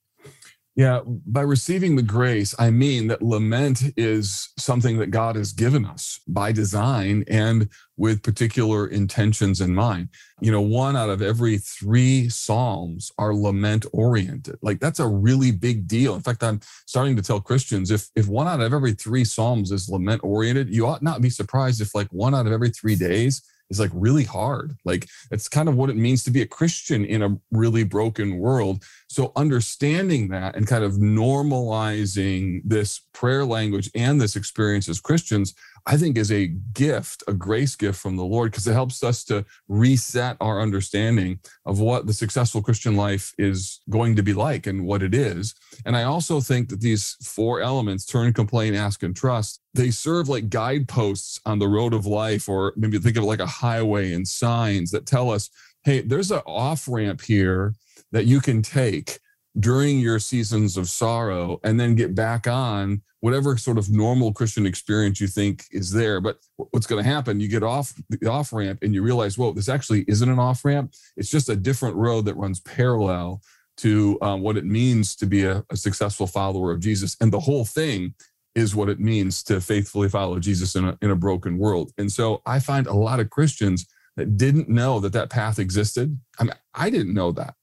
Yeah, 0.75 0.99
by 1.05 1.41
receiving 1.41 1.95
the 1.95 2.01
grace, 2.01 2.53
I 2.59 2.69
mean 2.69 3.07
that 3.07 3.21
lament 3.21 3.81
is 3.95 4.49
something 4.57 4.97
that 4.97 5.09
God 5.09 5.37
has 5.37 5.53
given 5.53 5.85
us 5.85 6.19
by 6.27 6.51
design 6.51 7.23
and 7.29 7.69
with 7.95 8.21
particular 8.21 8.85
intentions 8.85 9.61
in 9.61 9.73
mind. 9.73 10.09
You 10.41 10.51
know, 10.51 10.59
one 10.59 10.97
out 10.97 11.09
of 11.09 11.21
every 11.21 11.59
three 11.59 12.27
Psalms 12.27 13.09
are 13.17 13.33
lament 13.33 13.85
oriented. 13.93 14.57
Like 14.61 14.81
that's 14.81 14.99
a 14.99 15.07
really 15.07 15.51
big 15.51 15.87
deal. 15.87 16.13
In 16.13 16.21
fact, 16.21 16.43
I'm 16.43 16.59
starting 16.85 17.15
to 17.15 17.21
tell 17.21 17.39
Christians 17.39 17.89
if 17.89 18.09
if 18.17 18.27
one 18.27 18.47
out 18.47 18.59
of 18.59 18.73
every 18.73 18.93
three 18.93 19.23
Psalms 19.23 19.71
is 19.71 19.87
lament 19.87 20.25
oriented, 20.25 20.75
you 20.75 20.85
ought 20.87 21.01
not 21.01 21.21
be 21.21 21.29
surprised 21.29 21.79
if 21.79 21.95
like 21.95 22.09
one 22.09 22.35
out 22.35 22.47
of 22.47 22.51
every 22.51 22.69
three 22.69 22.95
days 22.95 23.41
is 23.69 23.79
like 23.79 23.91
really 23.93 24.23
hard. 24.23 24.77
Like 24.85 25.07
it's 25.31 25.47
kind 25.49 25.67
of 25.69 25.75
what 25.75 25.89
it 25.89 25.95
means 25.95 26.23
to 26.23 26.31
be 26.31 26.41
a 26.41 26.47
Christian 26.47 27.05
in 27.05 27.21
a 27.21 27.37
really 27.51 27.83
broken 27.83 28.37
world. 28.37 28.83
So 29.09 29.31
understanding 29.35 30.29
that 30.29 30.55
and 30.55 30.67
kind 30.67 30.83
of 30.83 30.93
normalizing 30.93 32.61
this 32.63 33.01
prayer 33.13 33.45
language 33.45 33.89
and 33.95 34.19
this 34.19 34.35
experience 34.35 34.89
as 34.89 35.01
Christians, 35.01 35.53
I 35.87 35.97
think 35.97 36.17
is 36.17 36.31
a 36.31 36.47
gift, 36.73 37.23
a 37.27 37.33
grace 37.33 37.75
gift 37.75 37.99
from 37.99 38.17
the 38.17 38.23
Lord, 38.23 38.51
because 38.51 38.67
it 38.67 38.73
helps 38.73 39.03
us 39.03 39.23
to 39.25 39.45
reset 39.67 40.37
our 40.41 40.61
understanding 40.61 41.39
of 41.65 41.79
what 41.79 42.07
the 42.07 42.13
successful 42.13 42.61
Christian 42.61 42.95
life 42.95 43.33
is 43.37 43.81
going 43.89 44.15
to 44.15 44.23
be 44.23 44.33
like 44.33 44.67
and 44.67 44.85
what 44.85 45.03
it 45.03 45.13
is. 45.13 45.53
And 45.85 45.95
I 45.95 46.03
also 46.03 46.39
think 46.39 46.69
that 46.69 46.81
these 46.81 47.15
four 47.21 47.61
elements 47.61 48.05
turn, 48.05 48.33
complain, 48.33 48.75
ask, 48.75 49.03
and 49.03 49.15
trust 49.15 49.61
they 49.75 49.91
serve 49.91 50.29
like 50.29 50.49
guideposts 50.49 51.39
on 51.45 51.59
the 51.59 51.67
road 51.67 51.93
of 51.93 52.05
life, 52.05 52.47
or 52.47 52.73
maybe 52.75 52.97
think 52.97 53.17
of 53.17 53.23
it 53.23 53.27
like 53.27 53.39
a 53.39 53.45
highway 53.45 54.13
and 54.13 54.27
signs 54.27 54.89
that 54.91 55.05
tell 55.05 55.29
us, 55.29 55.49
hey, 55.83 56.01
there's 56.01 56.31
an 56.31 56.41
off 56.45 56.87
ramp 56.87 57.21
here 57.21 57.75
that 58.11 58.25
you 58.25 58.39
can 58.39 58.61
take 58.61 59.19
during 59.59 59.99
your 59.99 60.19
seasons 60.19 60.77
of 60.77 60.89
sorrow 60.89 61.59
and 61.63 61.79
then 61.79 61.95
get 61.95 62.15
back 62.15 62.47
on 62.47 63.01
whatever 63.19 63.57
sort 63.57 63.77
of 63.77 63.89
normal 63.89 64.31
Christian 64.31 64.65
experience 64.65 65.19
you 65.19 65.27
think 65.27 65.65
is 65.71 65.91
there. 65.91 66.21
But 66.21 66.37
what's 66.55 66.87
going 66.87 67.03
to 67.03 67.09
happen, 67.09 67.39
you 67.39 67.47
get 67.47 67.63
off 67.63 67.93
the 68.09 68.29
off 68.29 68.53
ramp 68.53 68.79
and 68.81 68.93
you 68.93 69.01
realize, 69.01 69.37
whoa, 69.37 69.51
this 69.51 69.69
actually 69.69 70.05
isn't 70.07 70.29
an 70.29 70.39
off 70.39 70.63
ramp. 70.63 70.93
It's 71.17 71.29
just 71.29 71.49
a 71.49 71.55
different 71.55 71.95
road 71.95 72.25
that 72.25 72.35
runs 72.35 72.59
parallel 72.61 73.41
to 73.77 74.17
um, 74.21 74.41
what 74.41 74.57
it 74.57 74.65
means 74.65 75.15
to 75.17 75.25
be 75.25 75.43
a, 75.43 75.63
a 75.69 75.75
successful 75.75 76.27
follower 76.27 76.71
of 76.71 76.79
Jesus. 76.79 77.17
And 77.19 77.31
the 77.31 77.39
whole 77.39 77.65
thing 77.65 78.13
is 78.55 78.75
what 78.75 78.89
it 78.89 78.99
means 78.99 79.43
to 79.43 79.59
faithfully 79.59 80.09
follow 80.09 80.39
Jesus 80.39 80.75
in 80.75 80.85
a, 80.85 80.97
in 81.01 81.11
a 81.11 81.15
broken 81.15 81.57
world. 81.57 81.91
And 81.97 82.11
so 82.11 82.41
I 82.45 82.59
find 82.59 82.87
a 82.87 82.93
lot 82.93 83.19
of 83.19 83.29
Christians 83.29 83.85
that 84.15 84.37
didn't 84.37 84.69
know 84.69 84.99
that 85.01 85.13
that 85.13 85.29
path 85.29 85.59
existed. 85.59 86.17
I 86.39 86.45
mean, 86.45 86.53
I 86.73 86.89
didn't 86.89 87.13
know 87.13 87.31
that. 87.33 87.55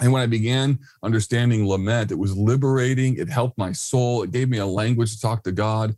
And 0.00 0.12
when 0.12 0.22
I 0.22 0.26
began 0.26 0.78
understanding 1.02 1.66
lament, 1.66 2.12
it 2.12 2.18
was 2.18 2.36
liberating. 2.36 3.16
It 3.16 3.28
helped 3.28 3.58
my 3.58 3.72
soul. 3.72 4.22
It 4.22 4.30
gave 4.30 4.48
me 4.48 4.58
a 4.58 4.66
language 4.66 5.14
to 5.14 5.20
talk 5.20 5.42
to 5.44 5.52
God. 5.52 5.96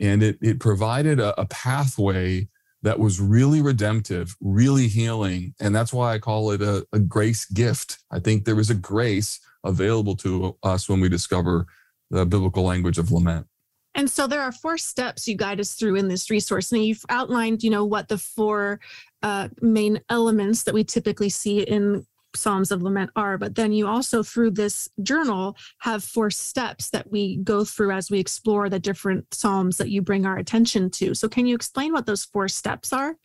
And 0.00 0.22
it, 0.22 0.38
it 0.40 0.60
provided 0.60 1.20
a, 1.20 1.38
a 1.40 1.46
pathway 1.46 2.48
that 2.82 2.98
was 2.98 3.20
really 3.20 3.60
redemptive, 3.60 4.36
really 4.40 4.88
healing. 4.88 5.54
And 5.60 5.74
that's 5.74 5.92
why 5.92 6.14
I 6.14 6.18
call 6.18 6.50
it 6.50 6.62
a, 6.62 6.86
a 6.92 6.98
grace 6.98 7.44
gift. 7.44 7.98
I 8.10 8.20
think 8.20 8.44
there 8.44 8.58
is 8.58 8.70
a 8.70 8.74
grace 8.74 9.38
available 9.64 10.16
to 10.16 10.56
us 10.62 10.88
when 10.88 11.00
we 11.00 11.08
discover 11.08 11.66
the 12.10 12.26
biblical 12.26 12.64
language 12.64 12.98
of 12.98 13.12
lament. 13.12 13.46
And 13.94 14.10
so 14.10 14.26
there 14.26 14.40
are 14.40 14.52
four 14.52 14.78
steps 14.78 15.28
you 15.28 15.36
guide 15.36 15.60
us 15.60 15.74
through 15.74 15.96
in 15.96 16.08
this 16.08 16.30
resource. 16.30 16.72
And 16.72 16.84
you've 16.84 17.04
outlined, 17.08 17.62
you 17.62 17.70
know, 17.70 17.84
what 17.84 18.08
the 18.08 18.18
four 18.18 18.80
uh, 19.22 19.48
main 19.60 20.00
elements 20.08 20.62
that 20.64 20.74
we 20.74 20.84
typically 20.84 21.28
see 21.28 21.60
in 21.60 22.06
Psalms 22.34 22.70
of 22.70 22.82
Lament 22.82 23.10
are. 23.16 23.38
But 23.38 23.54
then 23.54 23.72
you 23.72 23.86
also, 23.86 24.22
through 24.22 24.52
this 24.52 24.88
journal, 25.02 25.56
have 25.78 26.02
four 26.02 26.30
steps 26.30 26.90
that 26.90 27.10
we 27.10 27.36
go 27.36 27.64
through 27.64 27.92
as 27.92 28.10
we 28.10 28.18
explore 28.18 28.68
the 28.68 28.78
different 28.78 29.32
Psalms 29.34 29.76
that 29.76 29.90
you 29.90 30.02
bring 30.02 30.26
our 30.26 30.38
attention 30.38 30.90
to. 30.90 31.14
So, 31.14 31.28
can 31.28 31.46
you 31.46 31.54
explain 31.54 31.92
what 31.92 32.06
those 32.06 32.24
four 32.24 32.48
steps 32.48 32.92
are? 32.92 33.16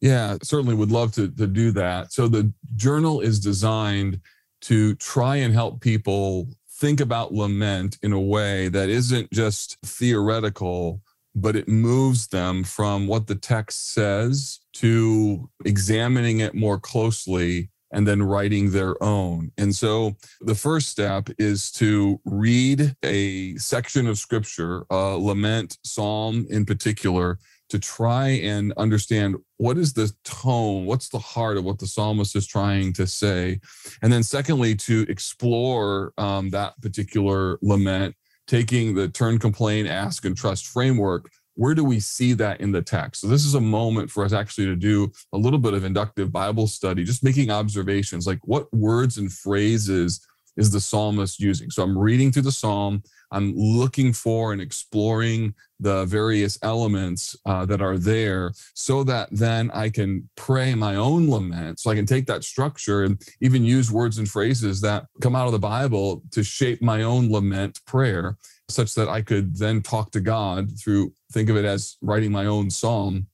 Yeah, 0.00 0.38
certainly 0.42 0.74
would 0.74 0.92
love 0.92 1.12
to, 1.14 1.28
to 1.28 1.46
do 1.46 1.72
that. 1.72 2.12
So, 2.12 2.28
the 2.28 2.52
journal 2.76 3.20
is 3.20 3.40
designed 3.40 4.20
to 4.62 4.94
try 4.94 5.36
and 5.36 5.52
help 5.52 5.80
people 5.80 6.48
think 6.84 7.00
about 7.00 7.32
lament 7.32 7.96
in 8.02 8.12
a 8.12 8.20
way 8.20 8.68
that 8.68 8.90
isn't 8.90 9.30
just 9.32 9.78
theoretical, 9.86 11.00
but 11.34 11.56
it 11.56 11.66
moves 11.66 12.26
them 12.26 12.62
from 12.62 13.06
what 13.06 13.26
the 13.26 13.34
text 13.34 13.94
says 13.94 14.60
to 14.74 15.48
examining 15.64 16.40
it 16.40 16.54
more 16.54 16.78
closely 16.78 17.70
and 17.90 18.06
then 18.06 18.22
writing 18.22 18.70
their 18.70 19.02
own. 19.02 19.50
And 19.56 19.74
so 19.74 20.16
the 20.42 20.54
first 20.54 20.90
step 20.90 21.30
is 21.38 21.70
to 21.72 22.20
read 22.26 22.94
a 23.02 23.56
section 23.56 24.06
of 24.06 24.18
scripture, 24.18 24.84
a 24.90 25.16
lament, 25.16 25.78
psalm 25.84 26.46
in 26.50 26.66
particular, 26.66 27.38
to 27.70 27.78
try 27.78 28.28
and 28.28 28.72
understand 28.76 29.36
what 29.56 29.78
is 29.78 29.92
the 29.92 30.12
tone, 30.24 30.84
what's 30.84 31.08
the 31.08 31.18
heart 31.18 31.56
of 31.56 31.64
what 31.64 31.78
the 31.78 31.86
psalmist 31.86 32.36
is 32.36 32.46
trying 32.46 32.92
to 32.94 33.06
say. 33.06 33.60
And 34.02 34.12
then, 34.12 34.22
secondly, 34.22 34.74
to 34.76 35.06
explore 35.08 36.12
um, 36.18 36.50
that 36.50 36.80
particular 36.80 37.58
lament, 37.62 38.14
taking 38.46 38.94
the 38.94 39.08
turn, 39.08 39.38
complain, 39.38 39.86
ask, 39.86 40.24
and 40.24 40.36
trust 40.36 40.66
framework. 40.66 41.30
Where 41.56 41.74
do 41.74 41.84
we 41.84 42.00
see 42.00 42.32
that 42.34 42.60
in 42.60 42.72
the 42.72 42.82
text? 42.82 43.20
So, 43.20 43.28
this 43.28 43.44
is 43.44 43.54
a 43.54 43.60
moment 43.60 44.10
for 44.10 44.24
us 44.24 44.32
actually 44.32 44.66
to 44.66 44.76
do 44.76 45.10
a 45.32 45.38
little 45.38 45.58
bit 45.58 45.72
of 45.72 45.84
inductive 45.84 46.32
Bible 46.32 46.66
study, 46.66 47.04
just 47.04 47.24
making 47.24 47.50
observations 47.50 48.26
like 48.26 48.40
what 48.42 48.72
words 48.74 49.18
and 49.18 49.32
phrases 49.32 50.26
is 50.56 50.70
the 50.70 50.80
psalmist 50.80 51.40
using? 51.40 51.70
So, 51.70 51.82
I'm 51.82 51.96
reading 51.98 52.32
through 52.32 52.42
the 52.42 52.52
psalm, 52.52 53.02
I'm 53.34 53.52
looking 53.56 54.12
for 54.12 54.52
and 54.52 54.62
exploring 54.62 55.54
the 55.80 56.04
various 56.04 56.56
elements 56.62 57.36
uh, 57.46 57.66
that 57.66 57.82
are 57.82 57.98
there 57.98 58.52
so 58.74 59.02
that 59.04 59.28
then 59.32 59.72
I 59.72 59.90
can 59.90 60.28
pray 60.36 60.74
my 60.74 60.94
own 60.94 61.28
lament. 61.28 61.80
So 61.80 61.90
I 61.90 61.96
can 61.96 62.06
take 62.06 62.26
that 62.26 62.44
structure 62.44 63.02
and 63.02 63.20
even 63.40 63.64
use 63.64 63.90
words 63.90 64.18
and 64.18 64.28
phrases 64.28 64.80
that 64.82 65.06
come 65.20 65.34
out 65.34 65.46
of 65.46 65.52
the 65.52 65.58
Bible 65.58 66.22
to 66.30 66.44
shape 66.44 66.80
my 66.80 67.02
own 67.02 67.30
lament 67.30 67.80
prayer, 67.86 68.36
such 68.68 68.94
that 68.94 69.08
I 69.08 69.20
could 69.20 69.56
then 69.56 69.82
talk 69.82 70.12
to 70.12 70.20
God 70.20 70.78
through, 70.78 71.12
think 71.32 71.50
of 71.50 71.56
it 71.56 71.64
as 71.64 71.96
writing 72.02 72.30
my 72.30 72.46
own 72.46 72.70
psalm. 72.70 73.26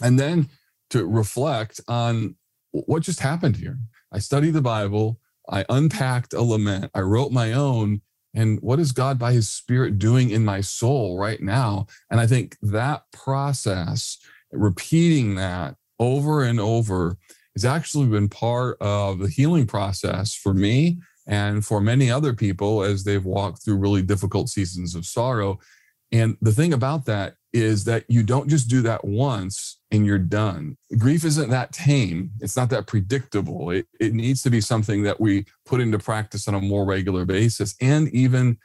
And 0.00 0.18
then 0.18 0.48
to 0.90 1.06
reflect 1.06 1.80
on 1.88 2.36
what 2.70 3.02
just 3.02 3.20
happened 3.20 3.56
here. 3.56 3.78
I 4.12 4.20
studied 4.20 4.52
the 4.52 4.62
Bible. 4.62 5.18
I 5.48 5.64
unpacked 5.68 6.32
a 6.32 6.42
lament. 6.42 6.90
I 6.94 7.00
wrote 7.00 7.32
my 7.32 7.52
own 7.52 8.00
and 8.34 8.60
what 8.60 8.80
is 8.80 8.92
God 8.92 9.18
by 9.18 9.32
his 9.32 9.48
spirit 9.48 9.98
doing 9.98 10.30
in 10.30 10.44
my 10.44 10.60
soul 10.60 11.16
right 11.16 11.40
now? 11.40 11.86
And 12.10 12.20
I 12.20 12.26
think 12.26 12.56
that 12.62 13.04
process, 13.12 14.18
repeating 14.52 15.36
that 15.36 15.76
over 16.00 16.42
and 16.42 16.58
over, 16.58 17.16
has 17.54 17.64
actually 17.64 18.06
been 18.08 18.28
part 18.28 18.76
of 18.80 19.20
the 19.20 19.28
healing 19.28 19.66
process 19.66 20.34
for 20.34 20.52
me 20.52 20.98
and 21.28 21.64
for 21.64 21.80
many 21.80 22.10
other 22.10 22.34
people 22.34 22.82
as 22.82 23.04
they've 23.04 23.24
walked 23.24 23.64
through 23.64 23.76
really 23.76 24.02
difficult 24.02 24.48
seasons 24.48 24.96
of 24.96 25.06
sorrow. 25.06 25.60
And 26.14 26.36
the 26.40 26.52
thing 26.52 26.72
about 26.72 27.06
that 27.06 27.34
is 27.52 27.82
that 27.84 28.04
you 28.08 28.22
don't 28.22 28.48
just 28.48 28.70
do 28.70 28.82
that 28.82 29.04
once 29.04 29.80
and 29.90 30.06
you're 30.06 30.16
done. 30.16 30.76
Grief 30.96 31.24
isn't 31.24 31.50
that 31.50 31.72
tame. 31.72 32.30
It's 32.40 32.56
not 32.56 32.70
that 32.70 32.86
predictable. 32.86 33.70
It, 33.70 33.88
it 33.98 34.14
needs 34.14 34.40
to 34.44 34.50
be 34.50 34.60
something 34.60 35.02
that 35.02 35.20
we 35.20 35.44
put 35.66 35.80
into 35.80 35.98
practice 35.98 36.46
on 36.46 36.54
a 36.54 36.60
more 36.60 36.84
regular 36.84 37.24
basis 37.24 37.74
and 37.80 38.08
even 38.10 38.58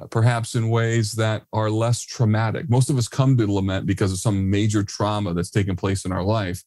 uh, 0.00 0.06
perhaps 0.06 0.54
in 0.54 0.70
ways 0.70 1.12
that 1.12 1.42
are 1.52 1.68
less 1.68 2.00
traumatic. 2.00 2.70
Most 2.70 2.88
of 2.88 2.96
us 2.96 3.06
come 3.06 3.36
to 3.36 3.52
lament 3.52 3.84
because 3.84 4.10
of 4.10 4.18
some 4.18 4.50
major 4.50 4.82
trauma 4.82 5.34
that's 5.34 5.50
taken 5.50 5.76
place 5.76 6.06
in 6.06 6.12
our 6.12 6.24
life. 6.24 6.62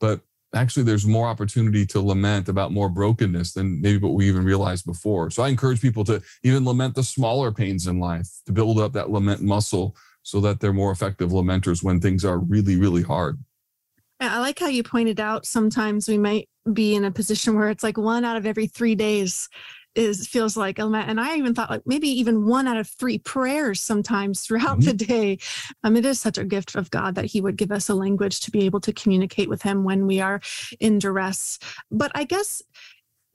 But 0.00 0.20
actually, 0.54 0.84
there's 0.84 1.06
more 1.06 1.26
opportunity 1.26 1.84
to 1.86 2.00
lament 2.00 2.48
about 2.48 2.72
more 2.72 2.88
brokenness 2.88 3.52
than 3.52 3.80
maybe 3.80 3.98
what 3.98 4.14
we 4.14 4.28
even 4.28 4.44
realized 4.44 4.86
before. 4.86 5.30
So 5.30 5.42
I 5.42 5.48
encourage 5.48 5.80
people 5.80 6.04
to 6.04 6.22
even 6.42 6.64
lament 6.64 6.94
the 6.94 7.02
smaller 7.02 7.52
pains 7.52 7.86
in 7.86 8.00
life, 8.00 8.28
to 8.46 8.52
build 8.52 8.78
up 8.78 8.92
that 8.92 9.10
lament 9.10 9.42
muscle 9.42 9.96
so 10.22 10.40
that 10.40 10.60
they're 10.60 10.72
more 10.72 10.90
effective 10.90 11.30
lamenters 11.30 11.82
when 11.82 12.00
things 12.00 12.24
are 12.24 12.38
really, 12.38 12.76
really 12.76 13.02
hard. 13.02 13.38
I 14.20 14.40
like 14.40 14.58
how 14.58 14.66
you 14.66 14.82
pointed 14.82 15.20
out 15.20 15.46
sometimes 15.46 16.08
we 16.08 16.18
might 16.18 16.48
be 16.72 16.94
in 16.94 17.04
a 17.04 17.10
position 17.10 17.54
where 17.54 17.70
it's 17.70 17.84
like 17.84 17.96
one 17.96 18.24
out 18.24 18.36
of 18.36 18.46
every 18.46 18.66
three 18.66 18.94
days 18.94 19.48
is 19.98 20.26
feels 20.26 20.56
like 20.56 20.78
lament. 20.78 21.10
And 21.10 21.20
I 21.20 21.36
even 21.36 21.54
thought 21.54 21.70
like 21.70 21.82
maybe 21.84 22.08
even 22.08 22.46
one 22.46 22.68
out 22.68 22.76
of 22.76 22.88
three 22.88 23.18
prayers 23.18 23.80
sometimes 23.80 24.40
throughout 24.46 24.78
mm-hmm. 24.78 24.86
the 24.88 24.94
day. 24.94 25.38
Um, 25.82 25.96
it 25.96 26.06
is 26.06 26.20
such 26.20 26.38
a 26.38 26.44
gift 26.44 26.76
of 26.76 26.90
God 26.90 27.16
that 27.16 27.26
He 27.26 27.40
would 27.40 27.56
give 27.56 27.72
us 27.72 27.88
a 27.88 27.94
language 27.94 28.40
to 28.40 28.50
be 28.50 28.64
able 28.64 28.80
to 28.80 28.92
communicate 28.92 29.48
with 29.48 29.62
Him 29.62 29.84
when 29.84 30.06
we 30.06 30.20
are 30.20 30.40
in 30.80 30.98
duress. 30.98 31.58
But 31.90 32.12
I 32.14 32.24
guess 32.24 32.62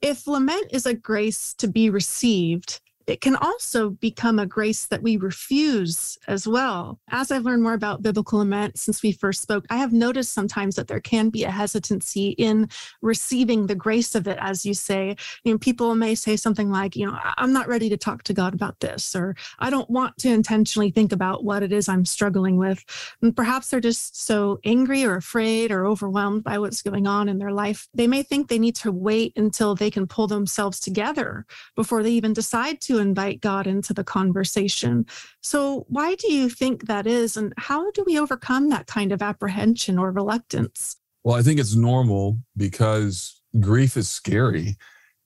if 0.00 0.26
lament 0.26 0.66
is 0.70 0.86
a 0.86 0.94
grace 0.94 1.54
to 1.54 1.68
be 1.68 1.90
received, 1.90 2.80
it 3.06 3.20
can 3.20 3.36
also 3.36 3.90
become 3.90 4.38
a 4.38 4.46
grace 4.46 4.86
that 4.86 5.02
we 5.02 5.16
refuse 5.16 6.18
as 6.26 6.46
well. 6.46 6.98
As 7.10 7.30
I've 7.30 7.44
learned 7.44 7.62
more 7.62 7.74
about 7.74 8.02
biblical 8.02 8.38
lament 8.38 8.78
since 8.78 9.02
we 9.02 9.12
first 9.12 9.42
spoke, 9.42 9.64
I 9.70 9.76
have 9.76 9.92
noticed 9.92 10.32
sometimes 10.32 10.76
that 10.76 10.88
there 10.88 11.00
can 11.00 11.30
be 11.30 11.44
a 11.44 11.50
hesitancy 11.50 12.30
in 12.30 12.68
receiving 13.02 13.66
the 13.66 13.74
grace 13.74 14.14
of 14.14 14.26
it, 14.26 14.38
as 14.40 14.64
you 14.64 14.74
say. 14.74 15.16
You 15.44 15.52
know, 15.52 15.58
people 15.58 15.94
may 15.94 16.14
say 16.14 16.36
something 16.36 16.70
like, 16.70 16.96
you 16.96 17.06
know, 17.06 17.18
I'm 17.36 17.52
not 17.52 17.68
ready 17.68 17.88
to 17.90 17.96
talk 17.96 18.22
to 18.24 18.34
God 18.34 18.54
about 18.54 18.80
this, 18.80 19.14
or 19.14 19.36
I 19.58 19.70
don't 19.70 19.90
want 19.90 20.16
to 20.18 20.28
intentionally 20.28 20.90
think 20.90 21.12
about 21.12 21.44
what 21.44 21.62
it 21.62 21.72
is 21.72 21.88
I'm 21.88 22.04
struggling 22.04 22.56
with. 22.56 22.84
And 23.22 23.36
perhaps 23.36 23.70
they're 23.70 23.80
just 23.80 24.24
so 24.24 24.58
angry 24.64 25.04
or 25.04 25.16
afraid 25.16 25.70
or 25.70 25.86
overwhelmed 25.86 26.44
by 26.44 26.58
what's 26.58 26.82
going 26.82 27.06
on 27.06 27.28
in 27.28 27.38
their 27.38 27.52
life. 27.52 27.88
They 27.94 28.06
may 28.06 28.22
think 28.22 28.48
they 28.48 28.58
need 28.58 28.76
to 28.76 28.92
wait 28.92 29.32
until 29.36 29.74
they 29.74 29.90
can 29.90 30.06
pull 30.06 30.26
themselves 30.26 30.80
together 30.80 31.46
before 31.76 32.02
they 32.02 32.10
even 32.10 32.32
decide 32.32 32.80
to 32.82 32.93
invite 32.98 33.40
God 33.40 33.66
into 33.66 33.94
the 33.94 34.04
conversation. 34.04 35.06
So, 35.40 35.86
why 35.88 36.14
do 36.14 36.32
you 36.32 36.48
think 36.48 36.86
that 36.86 37.06
is? 37.06 37.36
And 37.36 37.52
how 37.56 37.90
do 37.92 38.04
we 38.06 38.18
overcome 38.18 38.68
that 38.70 38.86
kind 38.86 39.12
of 39.12 39.22
apprehension 39.22 39.98
or 39.98 40.10
reluctance? 40.10 40.96
Well, 41.22 41.36
I 41.36 41.42
think 41.42 41.58
it's 41.58 41.74
normal 41.74 42.38
because 42.56 43.40
grief 43.60 43.96
is 43.96 44.08
scary 44.08 44.76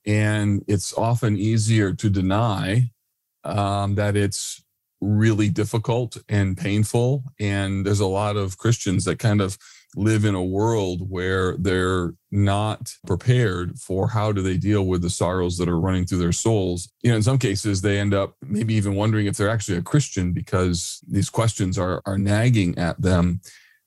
and 0.06 0.64
it's 0.68 0.92
often 0.96 1.36
easier 1.36 1.92
to 1.92 2.08
deny 2.08 2.90
um, 3.44 3.94
that 3.96 4.16
it's 4.16 4.62
really 5.00 5.48
difficult 5.48 6.16
and 6.28 6.56
painful. 6.56 7.24
And 7.38 7.84
there's 7.84 8.00
a 8.00 8.06
lot 8.06 8.36
of 8.36 8.58
Christians 8.58 9.04
that 9.04 9.18
kind 9.18 9.40
of 9.40 9.58
live 9.96 10.24
in 10.24 10.34
a 10.34 10.44
world 10.44 11.08
where 11.08 11.56
they're 11.56 12.14
not 12.30 12.94
prepared 13.06 13.78
for 13.78 14.08
how 14.08 14.32
do 14.32 14.42
they 14.42 14.58
deal 14.58 14.86
with 14.86 15.02
the 15.02 15.10
sorrows 15.10 15.56
that 15.56 15.68
are 15.68 15.80
running 15.80 16.04
through 16.04 16.18
their 16.18 16.32
souls. 16.32 16.92
You 17.02 17.10
know, 17.10 17.16
in 17.16 17.22
some 17.22 17.38
cases, 17.38 17.80
they 17.80 17.98
end 17.98 18.12
up 18.12 18.34
maybe 18.42 18.74
even 18.74 18.94
wondering 18.94 19.26
if 19.26 19.36
they're 19.36 19.48
actually 19.48 19.78
a 19.78 19.82
Christian 19.82 20.32
because 20.32 21.00
these 21.08 21.30
questions 21.30 21.78
are, 21.78 22.02
are 22.04 22.18
nagging 22.18 22.76
at 22.78 23.00
them. 23.00 23.40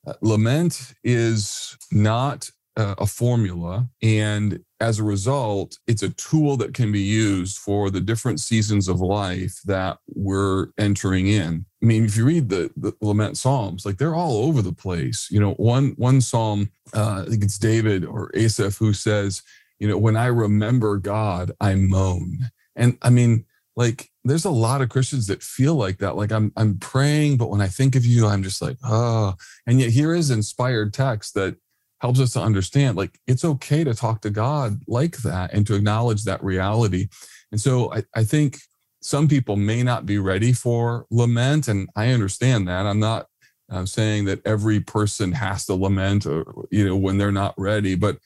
Uh, 0.07 0.13
lament 0.21 0.93
is 1.03 1.77
not 1.91 2.49
uh, 2.77 2.95
a 2.97 3.05
formula. 3.05 3.87
And 4.01 4.59
as 4.81 4.99
a 4.99 5.03
result, 5.03 5.77
it's 5.87 6.03
a 6.03 6.09
tool 6.09 6.57
that 6.57 6.73
can 6.73 6.91
be 6.91 7.01
used 7.01 7.59
for 7.59 7.89
the 7.89 8.01
different 8.01 8.39
seasons 8.39 8.87
of 8.87 8.99
life 8.99 9.59
that 9.65 9.99
we're 10.07 10.69
entering 10.77 11.27
in. 11.27 11.65
I 11.81 11.85
mean, 11.85 12.03
if 12.05 12.17
you 12.17 12.25
read 12.25 12.49
the, 12.49 12.71
the 12.75 12.93
lament 13.01 13.37
psalms, 13.37 13.85
like 13.85 13.97
they're 13.97 14.15
all 14.15 14.45
over 14.45 14.61
the 14.61 14.73
place. 14.73 15.29
You 15.31 15.39
know, 15.39 15.53
one 15.53 15.93
one 15.97 16.19
psalm, 16.19 16.71
uh, 16.93 17.23
I 17.25 17.29
think 17.29 17.43
it's 17.43 17.59
David 17.59 18.03
or 18.03 18.31
Asaph 18.33 18.77
who 18.77 18.93
says, 18.93 19.43
you 19.79 19.87
know, 19.87 19.97
when 19.97 20.15
I 20.15 20.25
remember 20.25 20.97
God, 20.97 21.51
I 21.61 21.75
moan. 21.75 22.51
And 22.75 22.97
I 23.01 23.09
mean, 23.09 23.45
like 23.75 24.09
there's 24.23 24.45
a 24.45 24.51
lot 24.51 24.81
of 24.81 24.89
Christians 24.89 25.27
that 25.27 25.43
feel 25.43 25.75
like 25.75 25.99
that. 25.99 26.15
Like 26.15 26.31
I'm 26.31 26.51
I'm 26.57 26.77
praying, 26.79 27.37
but 27.37 27.49
when 27.49 27.61
I 27.61 27.67
think 27.67 27.95
of 27.95 28.05
you, 28.05 28.27
I'm 28.27 28.43
just 28.43 28.61
like, 28.61 28.77
oh. 28.83 29.35
And 29.67 29.79
yet 29.79 29.91
here 29.91 30.13
is 30.13 30.31
inspired 30.31 30.93
text 30.93 31.35
that 31.35 31.55
helps 32.01 32.19
us 32.19 32.33
to 32.33 32.41
understand 32.41 32.97
like 32.97 33.19
it's 33.27 33.45
okay 33.45 33.83
to 33.83 33.93
talk 33.93 34.21
to 34.21 34.31
God 34.31 34.81
like 34.87 35.17
that 35.17 35.53
and 35.53 35.65
to 35.67 35.75
acknowledge 35.75 36.23
that 36.23 36.43
reality. 36.43 37.07
And 37.51 37.61
so 37.61 37.93
I, 37.93 38.03
I 38.15 38.23
think 38.23 38.57
some 39.01 39.27
people 39.27 39.55
may 39.55 39.83
not 39.83 40.05
be 40.05 40.17
ready 40.17 40.51
for 40.51 41.05
lament. 41.11 41.67
And 41.67 41.89
I 41.95 42.09
understand 42.09 42.67
that. 42.67 42.85
I'm 42.85 42.99
not 42.99 43.27
I'm 43.69 43.87
saying 43.87 44.25
that 44.25 44.45
every 44.45 44.81
person 44.81 45.31
has 45.31 45.65
to 45.67 45.75
lament 45.75 46.25
or 46.25 46.67
you 46.71 46.85
know 46.85 46.97
when 46.97 47.17
they're 47.17 47.31
not 47.31 47.53
ready, 47.57 47.95
but 47.95 48.17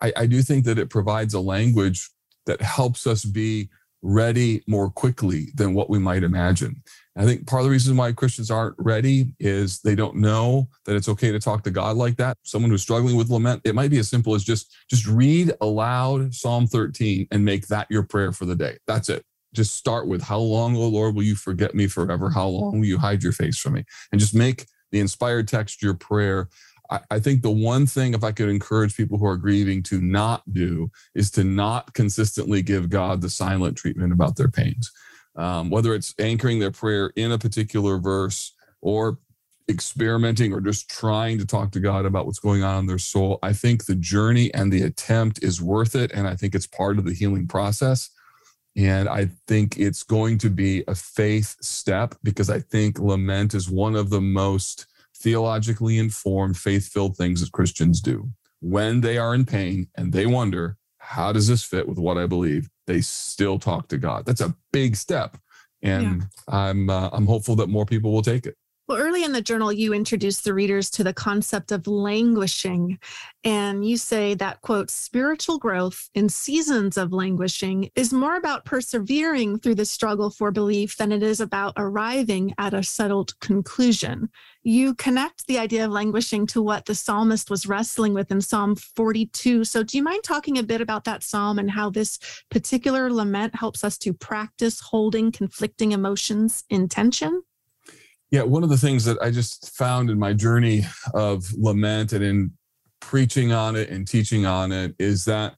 I, 0.00 0.12
I 0.16 0.26
do 0.26 0.40
think 0.40 0.64
that 0.64 0.78
it 0.78 0.88
provides 0.88 1.34
a 1.34 1.40
language 1.40 2.08
that 2.46 2.62
helps 2.62 3.06
us 3.06 3.24
be 3.24 3.68
ready 4.02 4.62
more 4.66 4.90
quickly 4.90 5.48
than 5.54 5.74
what 5.74 5.90
we 5.90 5.98
might 5.98 6.22
imagine. 6.22 6.82
I 7.16 7.24
think 7.24 7.46
part 7.46 7.60
of 7.60 7.64
the 7.64 7.70
reason 7.70 7.96
why 7.96 8.12
Christians 8.12 8.50
aren't 8.50 8.74
ready 8.78 9.34
is 9.38 9.80
they 9.80 9.94
don't 9.94 10.16
know 10.16 10.68
that 10.84 10.96
it's 10.96 11.08
okay 11.08 11.30
to 11.30 11.38
talk 11.38 11.62
to 11.64 11.70
God 11.70 11.96
like 11.96 12.16
that. 12.16 12.36
Someone 12.42 12.70
who's 12.70 12.82
struggling 12.82 13.16
with 13.16 13.30
lament, 13.30 13.62
it 13.64 13.74
might 13.74 13.90
be 13.90 13.98
as 13.98 14.08
simple 14.08 14.34
as 14.34 14.42
just 14.42 14.74
just 14.90 15.06
read 15.06 15.52
aloud 15.60 16.34
Psalm 16.34 16.66
13 16.66 17.28
and 17.30 17.44
make 17.44 17.68
that 17.68 17.86
your 17.88 18.02
prayer 18.02 18.32
for 18.32 18.46
the 18.46 18.56
day. 18.56 18.78
That's 18.86 19.08
it. 19.08 19.24
Just 19.54 19.76
start 19.76 20.08
with 20.08 20.22
how 20.22 20.38
long, 20.38 20.74
O 20.74 20.88
Lord, 20.88 21.14
will 21.14 21.22
you 21.22 21.36
forget 21.36 21.74
me 21.74 21.86
forever? 21.86 22.30
How 22.30 22.48
long 22.48 22.80
will 22.80 22.86
you 22.86 22.98
hide 22.98 23.22
your 23.22 23.32
face 23.32 23.58
from 23.58 23.74
me? 23.74 23.84
And 24.10 24.20
just 24.20 24.34
make 24.34 24.66
the 24.90 24.98
inspired 24.98 25.46
text 25.46 25.82
your 25.82 25.94
prayer 25.94 26.48
I, 26.90 27.00
I 27.10 27.20
think 27.20 27.42
the 27.42 27.50
one 27.50 27.86
thing, 27.86 28.14
if 28.14 28.24
I 28.24 28.32
could 28.32 28.48
encourage 28.48 28.96
people 28.96 29.18
who 29.18 29.26
are 29.26 29.36
grieving 29.36 29.82
to 29.84 30.00
not 30.00 30.42
do, 30.52 30.90
is 31.14 31.30
to 31.32 31.44
not 31.44 31.94
consistently 31.94 32.62
give 32.62 32.90
God 32.90 33.20
the 33.20 33.30
silent 33.30 33.76
treatment 33.76 34.12
about 34.12 34.36
their 34.36 34.50
pains. 34.50 34.90
Um, 35.36 35.70
whether 35.70 35.94
it's 35.94 36.14
anchoring 36.18 36.60
their 36.60 36.70
prayer 36.70 37.12
in 37.16 37.32
a 37.32 37.38
particular 37.38 37.98
verse 37.98 38.54
or 38.80 39.18
experimenting 39.68 40.52
or 40.52 40.60
just 40.60 40.88
trying 40.88 41.38
to 41.38 41.46
talk 41.46 41.72
to 41.72 41.80
God 41.80 42.04
about 42.04 42.26
what's 42.26 42.38
going 42.38 42.62
on 42.62 42.80
in 42.80 42.86
their 42.86 42.98
soul, 42.98 43.38
I 43.42 43.52
think 43.52 43.86
the 43.86 43.94
journey 43.94 44.52
and 44.54 44.72
the 44.72 44.82
attempt 44.82 45.42
is 45.42 45.60
worth 45.60 45.94
it. 45.96 46.12
And 46.12 46.28
I 46.28 46.36
think 46.36 46.54
it's 46.54 46.66
part 46.66 46.98
of 46.98 47.04
the 47.04 47.14
healing 47.14 47.46
process. 47.46 48.10
And 48.76 49.08
I 49.08 49.30
think 49.46 49.78
it's 49.78 50.02
going 50.02 50.38
to 50.38 50.50
be 50.50 50.84
a 50.88 50.94
faith 50.94 51.56
step 51.60 52.16
because 52.22 52.50
I 52.50 52.60
think 52.60 52.98
lament 52.98 53.54
is 53.54 53.70
one 53.70 53.94
of 53.94 54.10
the 54.10 54.20
most 54.20 54.86
theologically 55.16 55.98
informed, 55.98 56.56
faith 56.56 56.88
filled 56.88 57.16
things 57.16 57.40
that 57.40 57.52
Christians 57.52 58.00
do. 58.00 58.30
When 58.60 59.00
they 59.00 59.16
are 59.16 59.34
in 59.34 59.46
pain 59.46 59.88
and 59.96 60.12
they 60.12 60.26
wonder, 60.26 60.76
how 61.04 61.32
does 61.32 61.46
this 61.46 61.62
fit 61.62 61.86
with 61.86 61.98
what 61.98 62.18
I 62.18 62.26
believe? 62.26 62.68
They 62.86 63.00
still 63.00 63.58
talk 63.58 63.88
to 63.88 63.98
God. 63.98 64.24
That's 64.26 64.40
a 64.40 64.54
big 64.72 64.96
step. 64.96 65.36
And 65.82 66.22
yeah. 66.22 66.22
I'm, 66.48 66.88
uh, 66.88 67.10
I'm 67.12 67.26
hopeful 67.26 67.56
that 67.56 67.68
more 67.68 67.84
people 67.84 68.12
will 68.12 68.22
take 68.22 68.46
it. 68.46 68.56
Well, 68.86 68.98
early 68.98 69.24
in 69.24 69.32
the 69.32 69.40
journal, 69.40 69.72
you 69.72 69.94
introduced 69.94 70.44
the 70.44 70.52
readers 70.52 70.90
to 70.90 71.04
the 71.04 71.14
concept 71.14 71.72
of 71.72 71.86
languishing. 71.86 72.98
And 73.42 73.86
you 73.86 73.96
say 73.96 74.34
that, 74.34 74.60
quote, 74.60 74.90
spiritual 74.90 75.58
growth 75.58 76.10
in 76.14 76.28
seasons 76.28 76.98
of 76.98 77.10
languishing 77.10 77.90
is 77.94 78.12
more 78.12 78.36
about 78.36 78.66
persevering 78.66 79.58
through 79.58 79.76
the 79.76 79.86
struggle 79.86 80.28
for 80.28 80.50
belief 80.50 80.98
than 80.98 81.12
it 81.12 81.22
is 81.22 81.40
about 81.40 81.72
arriving 81.78 82.52
at 82.58 82.74
a 82.74 82.82
settled 82.82 83.38
conclusion. 83.40 84.28
You 84.66 84.94
connect 84.94 85.46
the 85.46 85.58
idea 85.58 85.84
of 85.84 85.90
languishing 85.90 86.46
to 86.48 86.62
what 86.62 86.86
the 86.86 86.94
psalmist 86.94 87.50
was 87.50 87.66
wrestling 87.66 88.14
with 88.14 88.30
in 88.30 88.40
Psalm 88.40 88.76
42. 88.76 89.64
So, 89.64 89.82
do 89.82 89.98
you 89.98 90.02
mind 90.02 90.24
talking 90.24 90.56
a 90.56 90.62
bit 90.62 90.80
about 90.80 91.04
that 91.04 91.22
psalm 91.22 91.58
and 91.58 91.70
how 91.70 91.90
this 91.90 92.18
particular 92.50 93.12
lament 93.12 93.54
helps 93.54 93.84
us 93.84 93.98
to 93.98 94.14
practice 94.14 94.80
holding 94.80 95.30
conflicting 95.30 95.92
emotions 95.92 96.64
in 96.70 96.88
tension? 96.88 97.42
Yeah, 98.30 98.42
one 98.42 98.64
of 98.64 98.70
the 98.70 98.78
things 98.78 99.04
that 99.04 99.20
I 99.20 99.30
just 99.30 99.76
found 99.76 100.08
in 100.08 100.18
my 100.18 100.32
journey 100.32 100.86
of 101.12 101.44
lament 101.52 102.14
and 102.14 102.24
in 102.24 102.52
preaching 103.00 103.52
on 103.52 103.76
it 103.76 103.90
and 103.90 104.08
teaching 104.08 104.46
on 104.46 104.72
it 104.72 104.94
is 104.98 105.26
that 105.26 105.56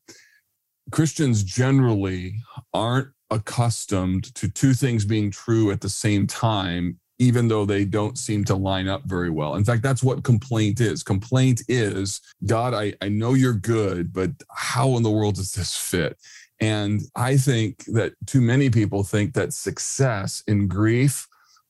Christians 0.90 1.44
generally 1.44 2.35
aren't 2.74 3.09
accustomed 3.30 4.35
to 4.35 4.48
two 4.48 4.74
things 4.74 5.04
being 5.04 5.30
true 5.30 5.70
at 5.70 5.80
the 5.80 5.88
same 5.88 6.26
time, 6.26 6.98
even 7.18 7.48
though 7.48 7.64
they 7.64 7.85
don't 7.85 8.18
seem 8.18 8.44
to 8.44 8.55
line 8.55 8.88
up 8.88 9.02
very 9.05 9.31
well. 9.31 9.55
In 9.55 9.64
fact, 9.64 9.83
that's 9.83 10.02
what 10.02 10.24
complaint 10.24 10.81
is. 10.81 11.02
Complaint 11.02 11.62
is 11.68 12.20
God, 12.44 12.74
I, 12.74 12.94
I 13.00 13.09
know 13.09 13.35
you're 13.35 13.55
good, 13.55 14.12
but 14.12 14.31
how 14.50 14.96
in 14.96 15.02
the 15.02 15.11
world 15.11 15.37
does 15.37 15.52
this 15.52 15.76
fit? 15.76 16.18
And 16.61 17.02
I 17.14 17.37
think 17.37 17.85
that 17.87 18.14
too 18.26 18.40
many 18.40 18.70
people 18.70 19.02
think 19.02 19.35
that 19.35 19.52
success 19.52 20.42
in 20.46 20.68
grief 20.68 21.26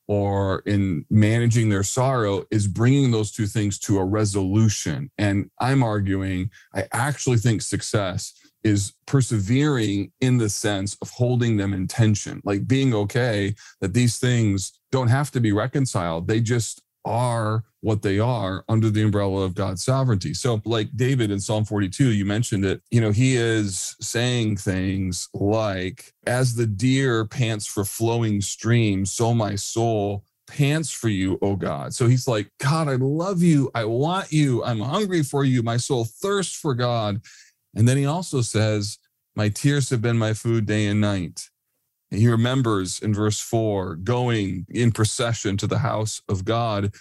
or 0.08 0.60
in 0.66 1.04
managing 1.10 1.68
their 1.68 1.82
sorrow 1.82 2.44
is 2.50 2.68
bringing 2.68 3.10
those 3.10 3.32
two 3.32 3.46
things 3.46 3.78
to 3.80 3.98
a 3.98 4.04
resolution. 4.04 5.10
And 5.18 5.50
I'm 5.58 5.82
arguing, 5.82 6.50
I 6.74 6.84
actually 6.92 7.38
think 7.38 7.62
success 7.62 8.32
is 8.66 8.92
persevering 9.06 10.10
in 10.20 10.38
the 10.38 10.48
sense 10.48 10.96
of 11.00 11.08
holding 11.10 11.56
them 11.56 11.72
in 11.72 11.86
tension, 11.86 12.42
like 12.44 12.66
being 12.66 12.92
okay 12.92 13.54
that 13.80 13.94
these 13.94 14.18
things 14.18 14.72
don't 14.90 15.06
have 15.08 15.30
to 15.30 15.40
be 15.40 15.52
reconciled. 15.52 16.26
They 16.26 16.40
just 16.40 16.82
are 17.04 17.62
what 17.82 18.02
they 18.02 18.18
are 18.18 18.64
under 18.68 18.90
the 18.90 19.04
umbrella 19.04 19.42
of 19.42 19.54
God's 19.54 19.84
sovereignty. 19.84 20.34
So, 20.34 20.60
like 20.64 20.88
David 20.96 21.30
in 21.30 21.38
Psalm 21.38 21.64
42, 21.64 22.10
you 22.10 22.24
mentioned 22.24 22.64
it, 22.64 22.82
you 22.90 23.00
know, 23.00 23.12
he 23.12 23.36
is 23.36 23.94
saying 24.00 24.56
things 24.56 25.28
like, 25.32 26.12
As 26.26 26.56
the 26.56 26.66
deer 26.66 27.24
pants 27.24 27.66
for 27.66 27.84
flowing 27.84 28.40
streams, 28.40 29.12
so 29.12 29.32
my 29.32 29.54
soul 29.54 30.24
pants 30.46 30.90
for 30.90 31.08
you, 31.08 31.38
oh 31.42 31.56
God. 31.56 31.94
So 31.94 32.06
he's 32.06 32.28
like, 32.28 32.50
God, 32.58 32.88
I 32.88 32.96
love 32.96 33.42
you. 33.42 33.70
I 33.74 33.84
want 33.84 34.32
you. 34.32 34.64
I'm 34.64 34.80
hungry 34.80 35.22
for 35.22 35.44
you. 35.44 35.62
My 35.62 35.76
soul 35.76 36.04
thirsts 36.04 36.56
for 36.56 36.74
God. 36.74 37.20
And 37.76 37.86
then 37.86 37.96
he 37.96 38.06
also 38.06 38.40
says, 38.40 38.98
My 39.36 39.48
tears 39.48 39.90
have 39.90 40.02
been 40.02 40.18
my 40.18 40.32
food 40.32 40.66
day 40.66 40.86
and 40.86 41.00
night. 41.00 41.48
And 42.10 42.20
he 42.20 42.28
remembers 42.28 43.00
in 43.00 43.14
verse 43.14 43.38
four, 43.38 43.96
going 43.96 44.66
in 44.70 44.90
procession 44.90 45.56
to 45.58 45.66
the 45.66 45.78
house 45.78 46.22
of 46.28 46.44
God. 46.44 46.94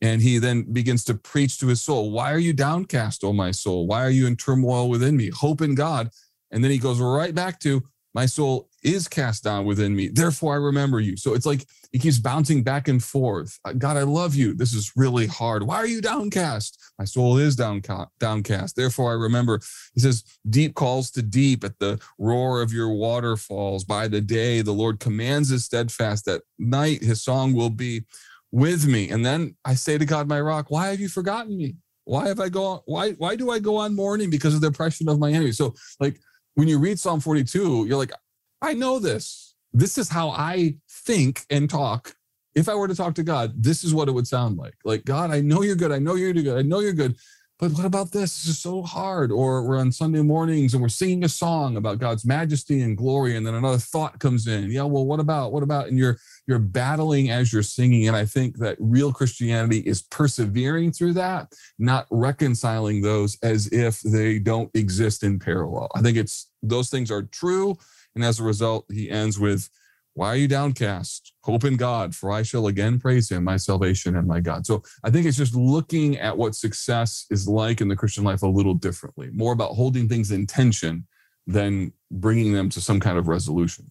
And 0.00 0.22
he 0.22 0.38
then 0.38 0.72
begins 0.72 1.02
to 1.04 1.14
preach 1.14 1.58
to 1.58 1.66
his 1.66 1.82
soul. 1.82 2.12
Why 2.12 2.32
are 2.32 2.38
you 2.38 2.52
downcast, 2.52 3.24
O 3.24 3.32
my 3.32 3.50
soul? 3.50 3.86
Why 3.86 4.04
are 4.04 4.10
you 4.10 4.26
in 4.26 4.36
turmoil 4.36 4.88
within 4.88 5.16
me? 5.16 5.30
Hope 5.30 5.60
in 5.60 5.74
God. 5.74 6.10
And 6.50 6.62
then 6.62 6.70
he 6.70 6.78
goes 6.78 7.00
right 7.00 7.34
back 7.34 7.58
to, 7.60 7.82
my 8.14 8.26
soul 8.26 8.67
is 8.82 9.08
cast 9.08 9.44
down 9.44 9.64
within 9.64 9.94
me. 9.94 10.08
Therefore, 10.08 10.54
I 10.54 10.56
remember 10.56 11.00
you. 11.00 11.16
So 11.16 11.34
it's 11.34 11.46
like 11.46 11.66
he 11.92 11.98
keeps 11.98 12.18
bouncing 12.18 12.62
back 12.62 12.88
and 12.88 13.02
forth. 13.02 13.58
Uh, 13.64 13.72
God, 13.72 13.96
I 13.96 14.02
love 14.02 14.34
you. 14.34 14.54
This 14.54 14.74
is 14.74 14.92
really 14.96 15.26
hard. 15.26 15.62
Why 15.62 15.76
are 15.76 15.86
you 15.86 16.00
downcast? 16.00 16.78
My 16.98 17.04
soul 17.04 17.38
is 17.38 17.56
downcast. 17.56 18.76
Therefore, 18.76 19.10
I 19.10 19.14
remember. 19.14 19.60
He 19.94 20.00
says, 20.00 20.24
Deep 20.48 20.74
calls 20.74 21.10
to 21.12 21.22
deep 21.22 21.64
at 21.64 21.78
the 21.78 22.00
roar 22.18 22.62
of 22.62 22.72
your 22.72 22.90
waterfalls. 22.90 23.84
By 23.84 24.08
the 24.08 24.20
day, 24.20 24.62
the 24.62 24.72
Lord 24.72 25.00
commands 25.00 25.48
his 25.48 25.64
steadfast. 25.64 26.28
At 26.28 26.42
night, 26.58 27.02
his 27.02 27.22
song 27.22 27.54
will 27.54 27.70
be 27.70 28.04
with 28.50 28.86
me. 28.86 29.10
And 29.10 29.24
then 29.24 29.56
I 29.64 29.74
say 29.74 29.98
to 29.98 30.06
God, 30.06 30.28
my 30.28 30.40
rock, 30.40 30.66
why 30.70 30.88
have 30.88 31.00
you 31.00 31.08
forgotten 31.08 31.56
me? 31.56 31.76
Why 32.04 32.28
have 32.28 32.40
I 32.40 32.48
go? 32.48 32.82
Why, 32.86 33.12
why 33.12 33.36
do 33.36 33.50
I 33.50 33.58
go 33.58 33.76
on 33.76 33.94
mourning 33.94 34.30
because 34.30 34.54
of 34.54 34.62
the 34.62 34.68
oppression 34.68 35.08
of 35.08 35.18
my 35.18 35.30
enemy? 35.30 35.52
So, 35.52 35.74
like, 36.00 36.18
when 36.54 36.66
you 36.66 36.78
read 36.78 36.98
Psalm 36.98 37.20
42, 37.20 37.86
you're 37.86 37.98
like, 37.98 38.12
I 38.60 38.74
know 38.74 38.98
this. 38.98 39.54
This 39.72 39.98
is 39.98 40.08
how 40.08 40.30
I 40.30 40.76
think 40.90 41.42
and 41.50 41.68
talk. 41.68 42.14
If 42.54 42.68
I 42.68 42.74
were 42.74 42.88
to 42.88 42.94
talk 42.94 43.14
to 43.16 43.22
God, 43.22 43.52
this 43.62 43.84
is 43.84 43.94
what 43.94 44.08
it 44.08 44.12
would 44.12 44.26
sound 44.26 44.56
like. 44.58 44.74
Like, 44.84 45.04
God, 45.04 45.30
I 45.30 45.40
know 45.40 45.62
you're 45.62 45.76
good. 45.76 45.92
I 45.92 45.98
know 45.98 46.14
you're 46.14 46.32
good. 46.32 46.58
I 46.58 46.62
know 46.62 46.80
you're 46.80 46.92
good. 46.92 47.16
But 47.58 47.72
what 47.72 47.84
about 47.84 48.12
this? 48.12 48.44
This 48.44 48.46
is 48.46 48.58
so 48.60 48.82
hard. 48.82 49.32
Or 49.32 49.64
we're 49.64 49.80
on 49.80 49.90
Sunday 49.90 50.22
mornings 50.22 50.74
and 50.74 50.82
we're 50.82 50.88
singing 50.88 51.24
a 51.24 51.28
song 51.28 51.76
about 51.76 51.98
God's 51.98 52.24
majesty 52.24 52.82
and 52.82 52.96
glory, 52.96 53.36
and 53.36 53.44
then 53.44 53.54
another 53.54 53.78
thought 53.78 54.20
comes 54.20 54.46
in. 54.46 54.70
Yeah, 54.70 54.84
well, 54.84 55.04
what 55.04 55.18
about? 55.18 55.52
What 55.52 55.64
about? 55.64 55.88
And 55.88 55.98
you're 55.98 56.18
you're 56.46 56.60
battling 56.60 57.30
as 57.30 57.52
you're 57.52 57.64
singing. 57.64 58.06
And 58.06 58.16
I 58.16 58.24
think 58.24 58.58
that 58.58 58.76
real 58.78 59.12
Christianity 59.12 59.80
is 59.80 60.02
persevering 60.02 60.92
through 60.92 61.14
that, 61.14 61.52
not 61.80 62.06
reconciling 62.10 63.02
those 63.02 63.36
as 63.42 63.66
if 63.72 64.00
they 64.02 64.38
don't 64.38 64.70
exist 64.74 65.24
in 65.24 65.40
parallel. 65.40 65.88
I 65.96 66.00
think 66.00 66.16
it's 66.16 66.50
those 66.62 66.90
things 66.90 67.10
are 67.10 67.22
true. 67.22 67.76
And 68.14 68.24
as 68.24 68.40
a 68.40 68.44
result, 68.44 68.86
he 68.90 69.10
ends 69.10 69.38
with 69.38 69.68
why 70.14 70.28
are 70.28 70.36
you 70.36 70.48
downcast? 70.48 71.32
Hope 71.44 71.62
in 71.62 71.76
God, 71.76 72.12
for 72.12 72.32
I 72.32 72.42
shall 72.42 72.66
again 72.66 72.98
praise 72.98 73.30
him, 73.30 73.44
my 73.44 73.56
salvation 73.56 74.16
and 74.16 74.26
my 74.26 74.40
God. 74.40 74.66
So 74.66 74.82
I 75.04 75.10
think 75.10 75.26
it's 75.26 75.36
just 75.36 75.54
looking 75.54 76.18
at 76.18 76.36
what 76.36 76.56
success 76.56 77.24
is 77.30 77.46
like 77.46 77.80
in 77.80 77.86
the 77.86 77.94
Christian 77.94 78.24
life 78.24 78.42
a 78.42 78.48
little 78.48 78.74
differently, 78.74 79.30
more 79.32 79.52
about 79.52 79.74
holding 79.74 80.08
things 80.08 80.32
in 80.32 80.44
tension 80.44 81.06
than 81.46 81.92
bringing 82.10 82.52
them 82.52 82.68
to 82.70 82.80
some 82.80 82.98
kind 82.98 83.16
of 83.16 83.28
resolution. 83.28 83.86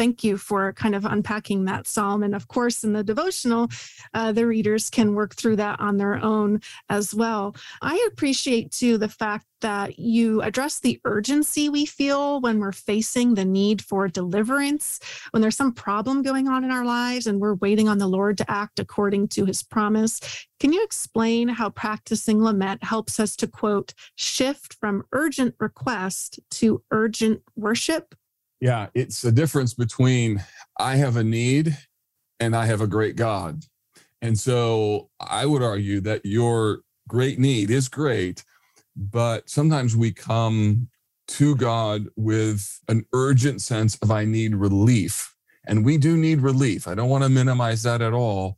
Thank 0.00 0.24
you 0.24 0.38
for 0.38 0.72
kind 0.72 0.94
of 0.94 1.04
unpacking 1.04 1.66
that 1.66 1.86
psalm. 1.86 2.22
And 2.22 2.34
of 2.34 2.48
course, 2.48 2.84
in 2.84 2.94
the 2.94 3.04
devotional, 3.04 3.68
uh, 4.14 4.32
the 4.32 4.46
readers 4.46 4.88
can 4.88 5.14
work 5.14 5.34
through 5.34 5.56
that 5.56 5.78
on 5.78 5.98
their 5.98 6.14
own 6.14 6.62
as 6.88 7.14
well. 7.14 7.54
I 7.82 8.08
appreciate 8.10 8.72
too 8.72 8.96
the 8.96 9.10
fact 9.10 9.44
that 9.60 9.98
you 9.98 10.40
address 10.40 10.80
the 10.80 10.98
urgency 11.04 11.68
we 11.68 11.84
feel 11.84 12.40
when 12.40 12.60
we're 12.60 12.72
facing 12.72 13.34
the 13.34 13.44
need 13.44 13.82
for 13.82 14.08
deliverance, 14.08 15.00
when 15.32 15.42
there's 15.42 15.58
some 15.58 15.74
problem 15.74 16.22
going 16.22 16.48
on 16.48 16.64
in 16.64 16.70
our 16.70 16.86
lives 16.86 17.26
and 17.26 17.38
we're 17.38 17.56
waiting 17.56 17.86
on 17.86 17.98
the 17.98 18.06
Lord 18.06 18.38
to 18.38 18.50
act 18.50 18.78
according 18.78 19.28
to 19.28 19.44
his 19.44 19.62
promise. 19.62 20.18
Can 20.60 20.72
you 20.72 20.82
explain 20.82 21.46
how 21.46 21.68
practicing 21.68 22.42
lament 22.42 22.82
helps 22.82 23.20
us 23.20 23.36
to 23.36 23.46
quote, 23.46 23.92
shift 24.14 24.78
from 24.80 25.04
urgent 25.12 25.56
request 25.58 26.40
to 26.52 26.82
urgent 26.90 27.42
worship? 27.54 28.14
Yeah, 28.60 28.88
it's 28.94 29.24
a 29.24 29.32
difference 29.32 29.74
between 29.74 30.42
I 30.78 30.96
have 30.96 31.16
a 31.16 31.24
need 31.24 31.76
and 32.38 32.54
I 32.54 32.66
have 32.66 32.80
a 32.80 32.86
great 32.86 33.16
God. 33.16 33.64
And 34.22 34.38
so 34.38 35.08
I 35.18 35.46
would 35.46 35.62
argue 35.62 36.00
that 36.02 36.26
your 36.26 36.80
great 37.08 37.38
need 37.38 37.70
is 37.70 37.88
great, 37.88 38.44
but 38.94 39.48
sometimes 39.48 39.96
we 39.96 40.12
come 40.12 40.88
to 41.28 41.56
God 41.56 42.06
with 42.16 42.80
an 42.88 43.06
urgent 43.14 43.62
sense 43.62 43.96
of 44.02 44.10
I 44.10 44.24
need 44.24 44.54
relief. 44.54 45.34
And 45.66 45.84
we 45.84 45.96
do 45.96 46.16
need 46.16 46.40
relief. 46.40 46.88
I 46.88 46.94
don't 46.94 47.08
want 47.08 47.24
to 47.24 47.30
minimize 47.30 47.82
that 47.84 48.02
at 48.02 48.12
all. 48.12 48.56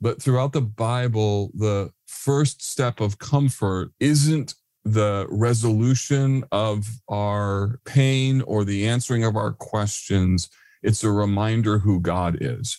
But 0.00 0.20
throughout 0.20 0.52
the 0.52 0.62
Bible, 0.62 1.50
the 1.54 1.92
first 2.06 2.62
step 2.62 3.00
of 3.00 3.18
comfort 3.18 3.90
isn't 4.00 4.54
the 4.84 5.26
resolution 5.30 6.44
of 6.52 6.86
our 7.08 7.80
pain 7.84 8.42
or 8.42 8.64
the 8.64 8.86
answering 8.86 9.24
of 9.24 9.36
our 9.36 9.52
questions. 9.52 10.50
It's 10.82 11.04
a 11.04 11.10
reminder 11.10 11.78
who 11.78 12.00
God 12.00 12.38
is 12.40 12.78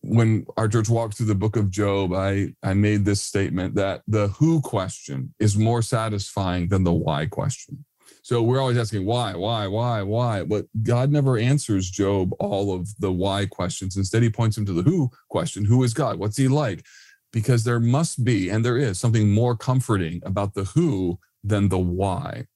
when 0.00 0.46
our 0.56 0.68
church 0.68 0.88
walked 0.88 1.16
through 1.16 1.26
the 1.26 1.34
book 1.34 1.56
of 1.56 1.70
Job, 1.70 2.12
I, 2.14 2.54
I 2.62 2.74
made 2.74 3.04
this 3.04 3.20
statement 3.20 3.74
that 3.74 4.02
the 4.06 4.28
who 4.28 4.60
question 4.60 5.34
is 5.38 5.56
more 5.56 5.82
satisfying 5.82 6.68
than 6.68 6.84
the 6.84 6.92
why 6.92 7.26
question. 7.26 7.84
So 8.22 8.42
we're 8.42 8.60
always 8.60 8.78
asking 8.78 9.04
why, 9.04 9.34
why, 9.34 9.66
why, 9.66 10.02
why, 10.02 10.44
but 10.44 10.66
God 10.82 11.10
never 11.10 11.36
answers 11.36 11.90
Job 11.90 12.32
all 12.38 12.72
of 12.72 12.88
the 12.98 13.12
why 13.12 13.44
questions. 13.44 13.98
Instead, 13.98 14.22
he 14.22 14.30
points 14.30 14.56
him 14.56 14.64
to 14.66 14.72
the 14.72 14.82
who 14.82 15.10
question 15.28 15.64
Who 15.64 15.82
is 15.82 15.92
God? 15.92 16.18
What's 16.18 16.38
he 16.38 16.48
like? 16.48 16.86
Because 17.32 17.64
there 17.64 17.80
must 17.80 18.24
be, 18.24 18.48
and 18.48 18.64
there 18.64 18.78
is, 18.78 18.98
something 18.98 19.30
more 19.30 19.56
comforting 19.56 20.22
about 20.24 20.54
the 20.54 20.64
who 20.64 21.18
than 21.44 21.68
the 21.68 21.78
why. 21.78 22.46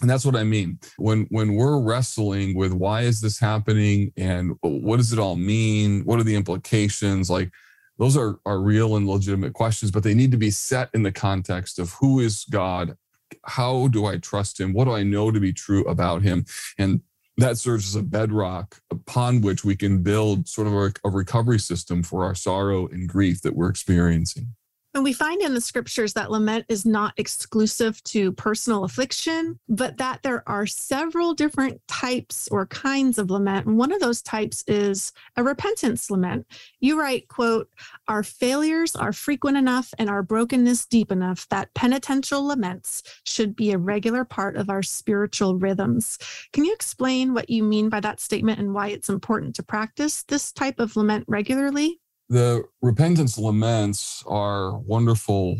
And 0.00 0.08
that's 0.08 0.24
what 0.24 0.36
i 0.36 0.44
mean. 0.44 0.78
When 0.96 1.26
when 1.30 1.54
we're 1.54 1.80
wrestling 1.80 2.56
with 2.56 2.72
why 2.72 3.02
is 3.02 3.20
this 3.20 3.38
happening 3.38 4.12
and 4.16 4.52
what 4.62 4.96
does 4.96 5.12
it 5.12 5.18
all 5.18 5.36
mean? 5.36 6.02
What 6.04 6.18
are 6.18 6.24
the 6.24 6.34
implications? 6.34 7.28
Like 7.28 7.50
those 7.98 8.16
are 8.16 8.38
are 8.46 8.60
real 8.60 8.96
and 8.96 9.06
legitimate 9.06 9.52
questions 9.52 9.90
but 9.90 10.02
they 10.02 10.14
need 10.14 10.30
to 10.30 10.38
be 10.38 10.50
set 10.50 10.88
in 10.94 11.02
the 11.02 11.12
context 11.12 11.78
of 11.78 11.92
who 12.00 12.20
is 12.20 12.44
god? 12.50 12.96
How 13.44 13.88
do 13.88 14.06
i 14.06 14.16
trust 14.16 14.58
him? 14.58 14.72
What 14.72 14.86
do 14.86 14.92
i 14.92 15.02
know 15.02 15.30
to 15.30 15.40
be 15.40 15.52
true 15.52 15.84
about 15.84 16.22
him? 16.22 16.46
And 16.78 17.02
that 17.38 17.58
serves 17.58 17.88
as 17.88 17.94
a 17.94 18.02
bedrock 18.02 18.80
upon 18.90 19.40
which 19.40 19.64
we 19.64 19.74
can 19.74 20.02
build 20.02 20.48
sort 20.48 20.66
of 20.66 20.74
a, 20.74 20.92
a 21.04 21.10
recovery 21.10 21.58
system 21.58 22.02
for 22.02 22.24
our 22.24 22.34
sorrow 22.34 22.86
and 22.88 23.08
grief 23.08 23.40
that 23.42 23.56
we're 23.56 23.70
experiencing 23.70 24.54
and 24.94 25.02
we 25.02 25.14
find 25.14 25.40
in 25.40 25.54
the 25.54 25.60
scriptures 25.60 26.12
that 26.12 26.30
lament 26.30 26.66
is 26.68 26.84
not 26.84 27.14
exclusive 27.16 28.02
to 28.04 28.32
personal 28.32 28.84
affliction, 28.84 29.58
but 29.68 29.96
that 29.96 30.22
there 30.22 30.46
are 30.46 30.66
several 30.66 31.32
different 31.32 31.80
types 31.88 32.46
or 32.50 32.66
kinds 32.66 33.16
of 33.18 33.30
lament. 33.30 33.66
And 33.66 33.78
one 33.78 33.92
of 33.92 34.00
those 34.00 34.20
types 34.20 34.62
is 34.66 35.12
a 35.36 35.42
repentance 35.42 36.10
lament. 36.10 36.46
You 36.80 37.00
write, 37.00 37.28
quote, 37.28 37.70
our 38.06 38.22
failures 38.22 38.94
are 38.94 39.14
frequent 39.14 39.56
enough 39.56 39.94
and 39.98 40.10
our 40.10 40.22
brokenness 40.22 40.84
deep 40.86 41.10
enough 41.10 41.48
that 41.48 41.72
penitential 41.72 42.44
laments 42.44 43.02
should 43.24 43.56
be 43.56 43.72
a 43.72 43.78
regular 43.78 44.24
part 44.26 44.56
of 44.56 44.68
our 44.68 44.82
spiritual 44.82 45.56
rhythms. 45.56 46.18
Can 46.52 46.66
you 46.66 46.74
explain 46.74 47.32
what 47.32 47.48
you 47.48 47.62
mean 47.62 47.88
by 47.88 48.00
that 48.00 48.20
statement 48.20 48.60
and 48.60 48.74
why 48.74 48.88
it's 48.88 49.08
important 49.08 49.54
to 49.56 49.62
practice 49.62 50.22
this 50.24 50.52
type 50.52 50.78
of 50.78 50.96
lament 50.96 51.24
regularly? 51.28 52.01
The 52.28 52.64
repentance 52.80 53.36
laments 53.38 54.22
are 54.26 54.78
wonderful 54.78 55.58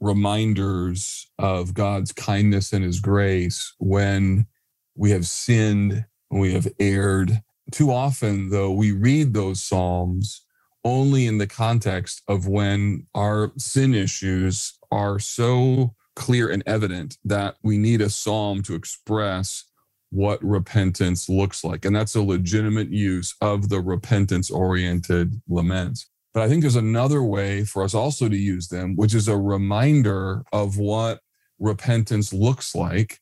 reminders 0.00 1.30
of 1.38 1.74
God's 1.74 2.12
kindness 2.12 2.72
and 2.72 2.84
his 2.84 3.00
grace 3.00 3.74
when 3.78 4.46
we 4.94 5.10
have 5.10 5.26
sinned, 5.26 6.04
when 6.28 6.40
we 6.40 6.52
have 6.52 6.68
erred. 6.78 7.42
Too 7.70 7.90
often, 7.90 8.50
though, 8.50 8.72
we 8.72 8.92
read 8.92 9.32
those 9.32 9.62
Psalms 9.62 10.44
only 10.84 11.26
in 11.26 11.38
the 11.38 11.46
context 11.46 12.22
of 12.28 12.48
when 12.48 13.06
our 13.14 13.52
sin 13.56 13.94
issues 13.94 14.78
are 14.90 15.18
so 15.18 15.94
clear 16.16 16.50
and 16.50 16.62
evident 16.66 17.18
that 17.24 17.56
we 17.62 17.78
need 17.78 18.00
a 18.00 18.10
psalm 18.10 18.62
to 18.62 18.74
express 18.74 19.64
what 20.10 20.42
repentance 20.44 21.28
looks 21.28 21.62
like. 21.64 21.84
And 21.84 21.94
that's 21.94 22.14
a 22.14 22.22
legitimate 22.22 22.90
use 22.90 23.34
of 23.40 23.68
the 23.68 23.80
repentance 23.80 24.50
oriented 24.50 25.40
laments. 25.48 26.08
But 26.34 26.42
I 26.42 26.48
think 26.48 26.62
there's 26.62 26.76
another 26.76 27.22
way 27.22 27.64
for 27.64 27.82
us 27.82 27.94
also 27.94 28.28
to 28.28 28.36
use 28.36 28.68
them, 28.68 28.96
which 28.96 29.14
is 29.14 29.28
a 29.28 29.36
reminder 29.36 30.44
of 30.52 30.78
what 30.78 31.20
repentance 31.58 32.32
looks 32.32 32.74
like 32.74 33.18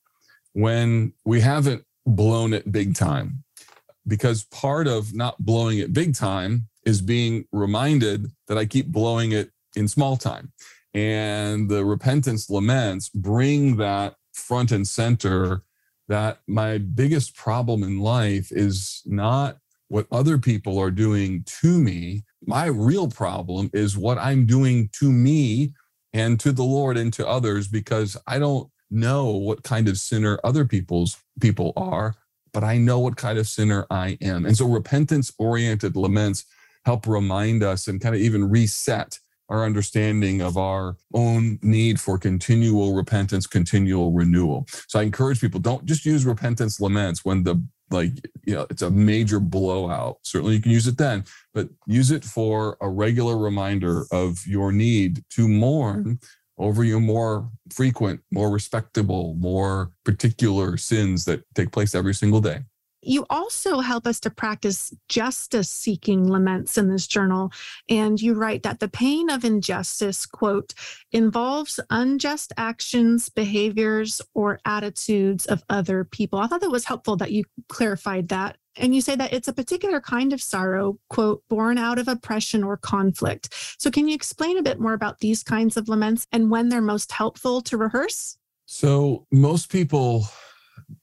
when 0.52 1.12
we 1.24 1.40
haven't 1.40 1.84
blown 2.06 2.52
it 2.52 2.70
big 2.70 2.94
time. 2.94 3.44
Because 4.06 4.44
part 4.44 4.86
of 4.86 5.14
not 5.14 5.38
blowing 5.38 5.78
it 5.78 5.92
big 5.92 6.14
time 6.14 6.68
is 6.84 7.02
being 7.02 7.44
reminded 7.52 8.30
that 8.46 8.56
I 8.56 8.64
keep 8.64 8.86
blowing 8.86 9.32
it 9.32 9.50
in 9.76 9.88
small 9.88 10.16
time. 10.16 10.52
And 10.94 11.68
the 11.68 11.84
repentance 11.84 12.48
laments 12.48 13.10
bring 13.10 13.76
that 13.76 14.14
front 14.32 14.72
and 14.72 14.88
center 14.88 15.62
that 16.08 16.40
my 16.46 16.78
biggest 16.78 17.36
problem 17.36 17.82
in 17.82 18.00
life 18.00 18.50
is 18.50 19.02
not 19.04 19.58
what 19.88 20.06
other 20.10 20.38
people 20.38 20.78
are 20.78 20.90
doing 20.90 21.44
to 21.60 21.78
me. 21.78 22.24
My 22.44 22.66
real 22.66 23.08
problem 23.08 23.70
is 23.72 23.96
what 23.96 24.18
I'm 24.18 24.46
doing 24.46 24.90
to 25.00 25.10
me 25.10 25.72
and 26.12 26.38
to 26.40 26.52
the 26.52 26.64
Lord 26.64 26.96
and 26.96 27.12
to 27.14 27.26
others 27.26 27.68
because 27.68 28.16
I 28.26 28.38
don't 28.38 28.70
know 28.90 29.30
what 29.30 29.62
kind 29.62 29.88
of 29.88 29.98
sinner 29.98 30.38
other 30.44 30.64
people's 30.64 31.16
people 31.40 31.72
are, 31.76 32.14
but 32.52 32.64
I 32.64 32.78
know 32.78 32.98
what 32.98 33.16
kind 33.16 33.38
of 33.38 33.46
sinner 33.46 33.86
I 33.90 34.16
am. 34.20 34.46
And 34.46 34.56
so 34.56 34.66
repentance 34.66 35.32
oriented 35.38 35.96
laments 35.96 36.44
help 36.84 37.06
remind 37.06 37.62
us 37.62 37.88
and 37.88 38.00
kind 38.00 38.14
of 38.14 38.20
even 38.20 38.48
reset 38.48 39.18
our 39.48 39.64
understanding 39.64 40.40
of 40.40 40.56
our 40.56 40.96
own 41.14 41.58
need 41.62 42.00
for 42.00 42.18
continual 42.18 42.94
repentance, 42.94 43.46
continual 43.46 44.12
renewal. 44.12 44.66
So 44.88 45.00
I 45.00 45.02
encourage 45.02 45.40
people 45.40 45.60
don't 45.60 45.84
just 45.86 46.04
use 46.04 46.26
repentance 46.26 46.80
laments 46.80 47.24
when 47.24 47.44
the 47.44 47.62
like 47.90 48.12
you 48.44 48.54
know 48.54 48.66
it's 48.70 48.82
a 48.82 48.90
major 48.90 49.40
blowout 49.40 50.18
certainly 50.22 50.54
you 50.54 50.60
can 50.60 50.72
use 50.72 50.86
it 50.86 50.98
then 50.98 51.24
but 51.54 51.68
use 51.86 52.10
it 52.10 52.24
for 52.24 52.76
a 52.82 52.88
regular 52.88 53.38
reminder 53.38 54.04
of 54.12 54.38
your 54.46 54.72
need 54.72 55.24
to 55.30 55.48
mourn 55.48 56.18
over 56.58 56.84
your 56.84 57.00
more 57.00 57.48
frequent 57.72 58.20
more 58.30 58.50
respectable 58.50 59.34
more 59.38 59.90
particular 60.04 60.76
sins 60.76 61.24
that 61.24 61.42
take 61.54 61.72
place 61.72 61.94
every 61.94 62.14
single 62.14 62.40
day 62.40 62.58
you 63.02 63.24
also 63.30 63.80
help 63.80 64.06
us 64.06 64.20
to 64.20 64.30
practice 64.30 64.94
justice 65.08 65.70
seeking 65.70 66.28
laments 66.28 66.76
in 66.76 66.88
this 66.88 67.06
journal. 67.06 67.52
And 67.88 68.20
you 68.20 68.34
write 68.34 68.62
that 68.64 68.80
the 68.80 68.88
pain 68.88 69.30
of 69.30 69.44
injustice, 69.44 70.26
quote, 70.26 70.74
involves 71.12 71.78
unjust 71.90 72.52
actions, 72.56 73.28
behaviors, 73.28 74.20
or 74.34 74.60
attitudes 74.64 75.46
of 75.46 75.62
other 75.68 76.04
people. 76.04 76.38
I 76.38 76.46
thought 76.46 76.60
that 76.60 76.70
was 76.70 76.84
helpful 76.84 77.16
that 77.16 77.32
you 77.32 77.44
clarified 77.68 78.28
that. 78.28 78.56
And 78.76 78.94
you 78.94 79.00
say 79.00 79.16
that 79.16 79.32
it's 79.32 79.48
a 79.48 79.52
particular 79.52 80.00
kind 80.00 80.32
of 80.32 80.40
sorrow, 80.40 80.98
quote, 81.08 81.42
born 81.48 81.78
out 81.78 81.98
of 81.98 82.06
oppression 82.06 82.62
or 82.62 82.76
conflict. 82.76 83.52
So, 83.78 83.90
can 83.90 84.06
you 84.06 84.14
explain 84.14 84.56
a 84.56 84.62
bit 84.62 84.78
more 84.78 84.92
about 84.92 85.18
these 85.18 85.42
kinds 85.42 85.76
of 85.76 85.88
laments 85.88 86.28
and 86.30 86.48
when 86.48 86.68
they're 86.68 86.80
most 86.80 87.10
helpful 87.10 87.60
to 87.62 87.76
rehearse? 87.76 88.38
So, 88.66 89.26
most 89.32 89.72
people 89.72 90.28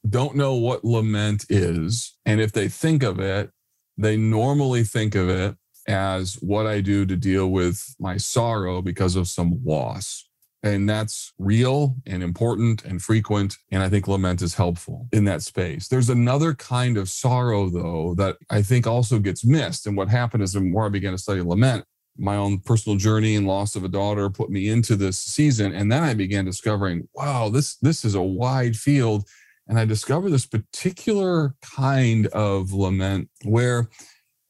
don't 0.10 0.36
know 0.36 0.56
what 0.56 0.84
lament 0.84 1.46
is. 1.50 2.18
And 2.26 2.40
if 2.40 2.52
they 2.52 2.68
think 2.68 3.04
of 3.04 3.20
it, 3.20 3.52
they 3.98 4.18
normally 4.18 4.84
think 4.84 5.16
of 5.16 5.30
it 5.30 5.56
as 5.88 6.36
what 6.36 6.66
I 6.66 6.82
do 6.82 7.06
to 7.06 7.16
deal 7.16 7.50
with 7.50 7.96
my 8.00 8.18
sorrow 8.18 8.82
because 8.82 9.16
of 9.16 9.28
some 9.28 9.62
loss. 9.64 10.28
And 10.64 10.90
that's 10.90 11.32
real 11.38 11.96
and 12.08 12.24
important 12.24 12.84
and 12.86 13.00
frequent. 13.00 13.56
And 13.72 13.84
I 13.84 13.90
think 13.90 14.08
lament 14.08 14.42
is 14.42 14.56
helpful 14.56 15.08
in 15.12 15.24
that 15.26 15.44
space. 15.44 15.88
There's 15.88 16.10
another 16.10 16.56
kind 16.56 16.98
of 16.98 17.08
sorrow, 17.08 17.70
though, 17.70 18.16
that 18.18 18.38
I 18.50 18.64
think 18.64 18.88
also 18.88 19.20
gets 19.20 19.46
missed. 19.46 19.86
And 19.86 19.96
what 19.96 20.10
happened 20.10 20.42
is 20.42 20.54
the 20.54 20.62
more 20.62 20.88
I 20.88 20.90
began 20.90 21.12
to 21.12 21.20
study 21.20 21.42
lament, 21.42 21.86
my 22.18 22.36
own 22.36 22.60
personal 22.60 22.98
journey 22.98 23.36
and 23.36 23.46
loss 23.46 23.76
of 23.76 23.84
a 23.84 23.90
daughter 23.90 24.28
put 24.30 24.50
me 24.50 24.70
into 24.70 24.96
this 24.96 25.20
season. 25.20 25.72
And 25.72 25.92
then 25.92 26.02
I 26.02 26.16
began 26.16 26.46
discovering, 26.46 27.08
wow, 27.14 27.50
this, 27.50 27.76
this 27.78 28.04
is 28.04 28.16
a 28.16 28.22
wide 28.22 28.76
field 28.76 29.28
And 29.68 29.80
I 29.80 29.86
discovered 29.86 30.30
this 30.30 30.46
particular 30.46 31.56
kind 31.62 32.28
of 32.28 32.72
lament 32.72 33.30
where 33.44 33.90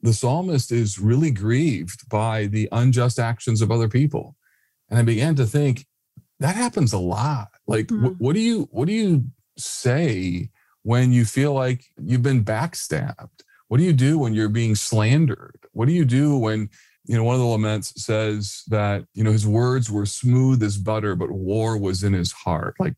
the 0.02 0.14
psalmist 0.14 0.72
is 0.72 1.00
really 1.00 1.32
grieved 1.32 2.08
by 2.10 2.48
the 2.48 2.68
unjust 2.72 3.18
actions 3.18 3.62
of 3.62 3.72
other 3.72 3.88
people. 3.88 4.36
And 4.90 5.00
I 5.00 5.04
began 5.04 5.36
to 5.36 5.46
think 5.46 5.86
that 6.40 6.56
happens 6.56 6.94
a 6.94 7.00
lot. 7.00 7.50
Like, 7.66 7.88
mm-hmm. 7.88 8.04
what, 8.04 8.14
what 8.20 8.34
do 8.36 8.42
you, 8.42 8.68
what 8.72 8.88
do 8.88 8.94
you 8.94 9.26
say 9.58 10.50
when 10.84 11.12
you 11.12 11.26
feel 11.26 11.54
like 11.54 11.86
you've 11.98 12.22
been 12.22 12.44
backstabbed? 12.44 13.42
What 13.68 13.78
do 13.78 13.84
you 13.84 13.94
do 13.94 14.20
when 14.20 14.34
you're 14.34 14.50
being 14.50 14.76
slandered? 14.76 15.58
What 15.72 15.88
do 15.88 15.94
you 15.94 16.06
do 16.06 16.38
when, 16.38 16.70
you 17.06 17.18
know, 17.18 17.24
one 17.24 17.36
of 17.36 17.42
the 17.42 17.48
laments 17.48 18.04
says 18.04 18.64
that, 18.68 19.06
you 19.14 19.24
know, 19.24 19.32
his 19.32 19.48
words 19.48 19.90
were 19.90 20.06
smooth 20.06 20.62
as 20.62 20.78
butter, 20.78 21.16
but 21.16 21.32
war 21.32 21.78
was 21.78 22.04
in 22.04 22.14
his 22.14 22.32
heart. 22.32 22.76
Like, 22.80 22.96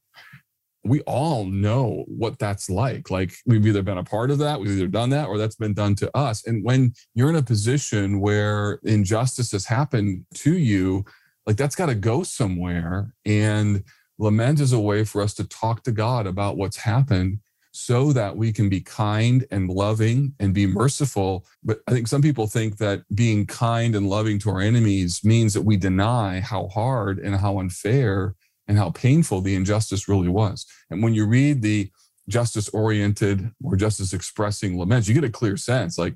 we 0.88 1.02
all 1.02 1.46
know 1.46 2.06
what 2.08 2.40
that's 2.40 2.70
like. 2.70 3.10
Like 3.10 3.34
we've 3.46 3.66
either 3.66 3.84
been 3.84 3.98
a 3.98 4.04
part 4.04 4.32
of 4.32 4.38
that, 4.40 4.60
we've 4.60 4.72
either 4.72 4.88
done 4.88 5.10
that, 5.12 5.28
or 5.28 5.38
that's 5.38 5.56
been 5.56 5.74
done 5.74 5.96
to 5.96 6.16
us. 6.16 6.46
And 6.46 6.64
when 6.64 6.94
you're 7.14 7.30
in 7.30 7.36
a 7.36 7.44
position 7.44 8.20
where 8.20 8.80
injustice 8.84 9.52
has 9.52 9.66
happened 9.66 10.26
to 10.36 10.58
you, 10.58 11.06
like 11.46 11.58
that's 11.58 11.76
got 11.76 11.88
to 11.88 11.96
go 11.96 12.24
somewhere. 12.24 13.14
And 13.26 13.84
lament 14.20 14.60
is 14.60 14.74
a 14.74 14.80
way 14.80 15.04
for 15.04 15.22
us 15.22 15.34
to 15.36 15.48
talk 15.48 15.84
to 15.84 15.92
God 15.92 16.28
about 16.28 16.58
what's 16.58 16.78
happened 16.78 17.40
so 17.72 18.12
that 18.12 18.36
we 18.36 18.52
can 18.52 18.70
be 18.70 18.82
kind 18.82 19.46
and 19.52 19.70
loving 19.70 20.34
and 20.40 20.52
be 20.52 20.66
merciful. 20.66 21.46
But 21.64 21.80
I 21.88 21.92
think 21.92 22.08
some 22.08 22.24
people 22.24 22.48
think 22.48 22.78
that 22.78 23.04
being 23.14 23.46
kind 23.46 23.96
and 23.96 24.10
loving 24.10 24.40
to 24.40 24.50
our 24.50 24.62
enemies 24.62 25.24
means 25.24 25.54
that 25.54 25.62
we 25.62 25.78
deny 25.78 26.40
how 26.40 26.70
hard 26.70 27.20
and 27.20 27.36
how 27.36 27.60
unfair 27.60 28.34
and 28.68 28.78
how 28.78 28.92
painful 28.92 29.42
the 29.42 29.56
injustice 29.56 30.08
really 30.08 30.28
was. 30.28 30.66
And 30.90 31.02
when 31.02 31.14
you 31.14 31.26
read 31.26 31.62
the 31.62 31.90
justice 32.28 32.70
oriented 32.70 33.52
or 33.64 33.76
justice 33.76 34.14
expressing 34.14 34.78
laments, 34.78 35.08
you 35.08 35.14
get 35.14 35.24
a 35.24 35.30
clear 35.30 35.58
sense 35.58 35.98
like, 35.98 36.16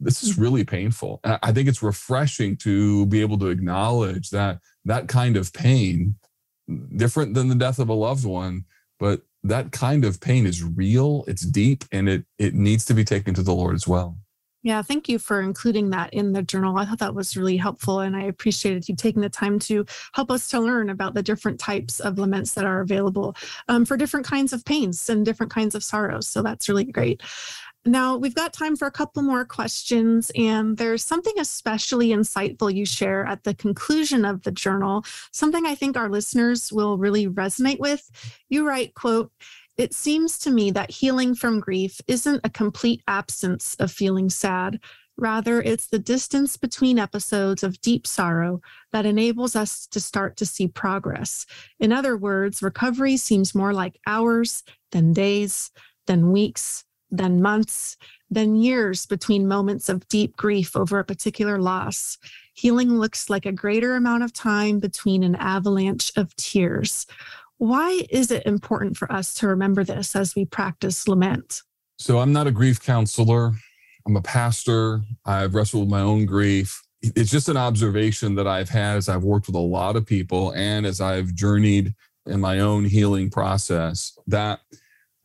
this 0.00 0.22
is 0.22 0.36
really 0.36 0.64
painful. 0.64 1.20
And 1.22 1.38
I 1.42 1.52
think 1.52 1.68
it's 1.68 1.82
refreshing 1.82 2.56
to 2.58 3.06
be 3.06 3.20
able 3.20 3.38
to 3.38 3.46
acknowledge 3.46 4.30
that 4.30 4.58
that 4.84 5.08
kind 5.08 5.36
of 5.36 5.52
pain, 5.52 6.16
different 6.96 7.34
than 7.34 7.48
the 7.48 7.54
death 7.54 7.78
of 7.78 7.88
a 7.88 7.94
loved 7.94 8.24
one, 8.24 8.64
but 8.98 9.22
that 9.44 9.72
kind 9.72 10.04
of 10.04 10.20
pain 10.20 10.46
is 10.46 10.64
real, 10.64 11.24
it's 11.28 11.42
deep, 11.42 11.84
and 11.92 12.08
it 12.08 12.24
it 12.38 12.54
needs 12.54 12.84
to 12.86 12.94
be 12.94 13.04
taken 13.04 13.34
to 13.34 13.42
the 13.42 13.54
Lord 13.54 13.74
as 13.74 13.86
well. 13.86 14.18
Yeah, 14.64 14.80
thank 14.80 15.10
you 15.10 15.18
for 15.18 15.42
including 15.42 15.90
that 15.90 16.14
in 16.14 16.32
the 16.32 16.42
journal. 16.42 16.78
I 16.78 16.86
thought 16.86 17.00
that 17.00 17.14
was 17.14 17.36
really 17.36 17.58
helpful, 17.58 18.00
and 18.00 18.16
I 18.16 18.22
appreciated 18.22 18.88
you 18.88 18.96
taking 18.96 19.20
the 19.20 19.28
time 19.28 19.58
to 19.60 19.84
help 20.14 20.30
us 20.30 20.48
to 20.48 20.58
learn 20.58 20.88
about 20.88 21.12
the 21.12 21.22
different 21.22 21.60
types 21.60 22.00
of 22.00 22.18
laments 22.18 22.54
that 22.54 22.64
are 22.64 22.80
available 22.80 23.36
um, 23.68 23.84
for 23.84 23.98
different 23.98 24.24
kinds 24.24 24.54
of 24.54 24.64
pains 24.64 25.10
and 25.10 25.26
different 25.26 25.52
kinds 25.52 25.74
of 25.74 25.84
sorrows. 25.84 26.26
So 26.26 26.40
that's 26.40 26.66
really 26.66 26.84
great. 26.84 27.22
Now, 27.84 28.16
we've 28.16 28.34
got 28.34 28.54
time 28.54 28.74
for 28.76 28.88
a 28.88 28.90
couple 28.90 29.22
more 29.22 29.44
questions, 29.44 30.32
and 30.34 30.78
there's 30.78 31.04
something 31.04 31.34
especially 31.38 32.08
insightful 32.08 32.74
you 32.74 32.86
share 32.86 33.26
at 33.26 33.44
the 33.44 33.52
conclusion 33.52 34.24
of 34.24 34.44
the 34.44 34.50
journal, 34.50 35.04
something 35.30 35.66
I 35.66 35.74
think 35.74 35.98
our 35.98 36.08
listeners 36.08 36.72
will 36.72 36.96
really 36.96 37.28
resonate 37.28 37.80
with. 37.80 38.10
You 38.48 38.66
write, 38.66 38.94
quote, 38.94 39.30
it 39.76 39.92
seems 39.92 40.38
to 40.40 40.50
me 40.50 40.70
that 40.70 40.90
healing 40.90 41.34
from 41.34 41.60
grief 41.60 42.00
isn't 42.06 42.40
a 42.44 42.50
complete 42.50 43.02
absence 43.08 43.74
of 43.80 43.90
feeling 43.90 44.30
sad. 44.30 44.80
Rather, 45.16 45.62
it's 45.62 45.86
the 45.86 45.98
distance 45.98 46.56
between 46.56 46.98
episodes 46.98 47.62
of 47.62 47.80
deep 47.80 48.06
sorrow 48.06 48.60
that 48.92 49.06
enables 49.06 49.54
us 49.54 49.86
to 49.88 50.00
start 50.00 50.36
to 50.36 50.46
see 50.46 50.66
progress. 50.66 51.46
In 51.78 51.92
other 51.92 52.16
words, 52.16 52.62
recovery 52.62 53.16
seems 53.16 53.54
more 53.54 53.72
like 53.72 54.00
hours 54.06 54.64
than 54.90 55.12
days, 55.12 55.70
than 56.06 56.32
weeks, 56.32 56.84
than 57.10 57.40
months, 57.40 57.96
than 58.30 58.56
years 58.56 59.06
between 59.06 59.46
moments 59.46 59.88
of 59.88 60.08
deep 60.08 60.36
grief 60.36 60.74
over 60.74 60.98
a 60.98 61.04
particular 61.04 61.60
loss. 61.60 62.18
Healing 62.54 62.98
looks 62.98 63.30
like 63.30 63.46
a 63.46 63.52
greater 63.52 63.94
amount 63.94 64.24
of 64.24 64.32
time 64.32 64.80
between 64.80 65.22
an 65.22 65.36
avalanche 65.36 66.12
of 66.16 66.34
tears. 66.36 67.06
Why 67.58 68.02
is 68.10 68.30
it 68.30 68.46
important 68.46 68.96
for 68.96 69.10
us 69.12 69.34
to 69.34 69.48
remember 69.48 69.84
this 69.84 70.16
as 70.16 70.34
we 70.34 70.44
practice 70.44 71.06
lament? 71.06 71.62
So, 71.98 72.18
I'm 72.18 72.32
not 72.32 72.46
a 72.46 72.50
grief 72.50 72.82
counselor. 72.82 73.52
I'm 74.06 74.16
a 74.16 74.22
pastor. 74.22 75.02
I've 75.24 75.54
wrestled 75.54 75.84
with 75.84 75.90
my 75.90 76.00
own 76.00 76.26
grief. 76.26 76.82
It's 77.02 77.30
just 77.30 77.48
an 77.48 77.56
observation 77.56 78.34
that 78.34 78.46
I've 78.46 78.68
had 78.68 78.96
as 78.96 79.08
I've 79.08 79.22
worked 79.22 79.46
with 79.46 79.56
a 79.56 79.60
lot 79.60 79.96
of 79.96 80.06
people 80.06 80.52
and 80.54 80.84
as 80.86 81.00
I've 81.00 81.34
journeyed 81.34 81.94
in 82.26 82.40
my 82.40 82.60
own 82.60 82.84
healing 82.84 83.30
process 83.30 84.16
that 84.26 84.60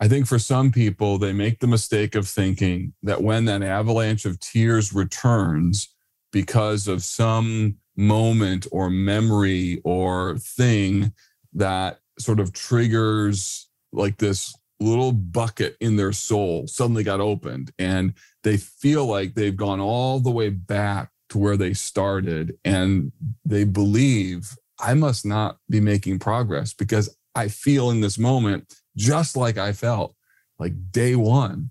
I 0.01 0.07
think 0.07 0.27
for 0.27 0.39
some 0.39 0.71
people, 0.71 1.17
they 1.17 1.33
make 1.33 1.59
the 1.59 1.67
mistake 1.67 2.15
of 2.15 2.27
thinking 2.27 2.93
that 3.03 3.21
when 3.21 3.45
that 3.45 3.61
avalanche 3.61 4.25
of 4.25 4.39
tears 4.39 4.93
returns 4.93 5.93
because 6.31 6.87
of 6.87 7.03
some 7.03 7.75
moment 7.97 8.65
or 8.71 8.89
memory 8.89 9.81
or 9.83 10.37
thing 10.37 11.13
that 11.53 11.99
sort 12.19 12.39
of 12.39 12.53
triggers 12.53 13.69
like 13.91 14.17
this 14.17 14.55
little 14.79 15.11
bucket 15.11 15.75
in 15.81 15.97
their 15.97 16.13
soul 16.13 16.67
suddenly 16.67 17.03
got 17.03 17.19
opened 17.19 17.71
and 17.79 18.13
they 18.43 18.55
feel 18.57 19.05
like 19.05 19.33
they've 19.33 19.57
gone 19.57 19.79
all 19.79 20.19
the 20.19 20.31
way 20.31 20.49
back 20.49 21.09
to 21.29 21.37
where 21.37 21.57
they 21.57 21.73
started 21.73 22.57
and 22.63 23.11
they 23.45 23.63
believe 23.63 24.55
I 24.79 24.93
must 24.93 25.25
not 25.25 25.57
be 25.69 25.81
making 25.81 26.19
progress 26.19 26.73
because 26.73 27.15
I 27.35 27.49
feel 27.49 27.91
in 27.91 28.01
this 28.01 28.17
moment 28.17 28.73
just 28.95 29.35
like 29.35 29.57
I 29.57 29.73
felt 29.73 30.15
like 30.57 30.73
day 30.91 31.15
one. 31.15 31.69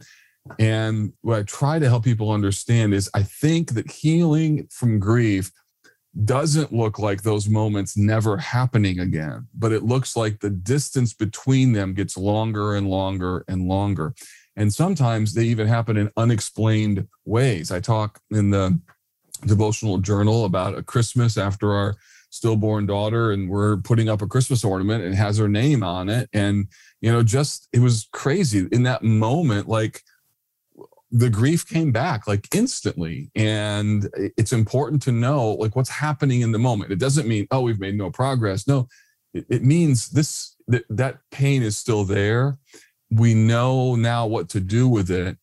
And 0.59 1.13
what 1.23 1.39
I 1.39 1.43
try 1.43 1.79
to 1.79 1.89
help 1.89 2.05
people 2.05 2.31
understand 2.31 2.95
is 2.95 3.11
I 3.15 3.23
think 3.23 3.73
that 3.73 3.91
healing 3.91 4.67
from 4.71 4.99
grief 4.99 5.51
doesn't 6.25 6.73
look 6.73 6.99
like 6.99 7.23
those 7.23 7.49
moments 7.49 7.97
never 7.97 8.37
happening 8.37 9.01
again, 9.01 9.47
but 9.55 9.73
it 9.73 9.85
looks 9.85 10.17
like 10.17 10.41
the 10.41 10.51
distance 10.51 11.15
between 11.15 11.73
them 11.73 11.95
gets 11.95 12.17
longer 12.17 12.75
and 12.75 12.89
longer 12.89 13.45
and 13.49 13.69
longer. 13.69 14.15
And 14.57 14.73
sometimes 14.73 15.35
they 15.35 15.45
even 15.45 15.69
happen 15.69 15.97
in 15.97 16.11
unexplained 16.17 17.07
ways. 17.25 17.71
I 17.71 17.79
talk 17.79 18.21
in 18.31 18.51
the 18.51 18.81
devotional 19.47 19.99
journal 19.99 20.45
about 20.45 20.77
a 20.77 20.83
Christmas 20.83 21.39
after 21.39 21.73
our 21.73 21.95
stillborn 22.31 22.87
daughter, 22.87 23.31
and 23.31 23.49
we're 23.49 23.77
putting 23.79 24.09
up 24.09 24.21
a 24.21 24.27
Christmas 24.27 24.65
ornament 24.65 25.05
and 25.05 25.15
has 25.15 25.39
her 25.39 25.49
name 25.49 25.85
on 25.85 26.09
it. 26.09 26.29
And, 26.33 26.67
you 27.01 27.13
know, 27.13 27.23
just 27.23 27.69
it 27.73 27.79
was 27.79 28.09
crazy 28.13 28.67
in 28.73 28.83
that 28.83 29.05
moment, 29.05 29.69
like 29.69 30.03
the 31.11 31.31
grief 31.31 31.67
came 31.67 31.93
back 31.93 32.27
like 32.27 32.55
instantly. 32.55 33.31
And 33.35 34.09
it's 34.37 34.53
important 34.53 35.03
to 35.03 35.13
know 35.13 35.53
like 35.53 35.75
what's 35.77 35.91
happening 35.91 36.43
in 36.43 36.53
the 36.53 36.59
moment. 36.59 36.93
It 36.93 36.99
doesn't 36.99 37.29
mean 37.29 37.47
oh 37.51 37.63
we've 37.63 37.81
made 37.81 37.97
no 37.97 38.11
progress. 38.11 38.67
No 38.67 38.89
it, 39.33 39.47
it 39.49 39.63
means 39.63 40.11
this 40.11 40.57
that, 40.69 40.85
that 40.91 41.19
pain 41.31 41.63
is 41.63 41.77
still 41.77 42.05
there. 42.05 42.59
We 43.11 43.35
know 43.35 43.95
now 43.95 44.27
what 44.27 44.51
to 44.51 44.61
do 44.61 44.89
with 44.89 45.11
it 45.11 45.39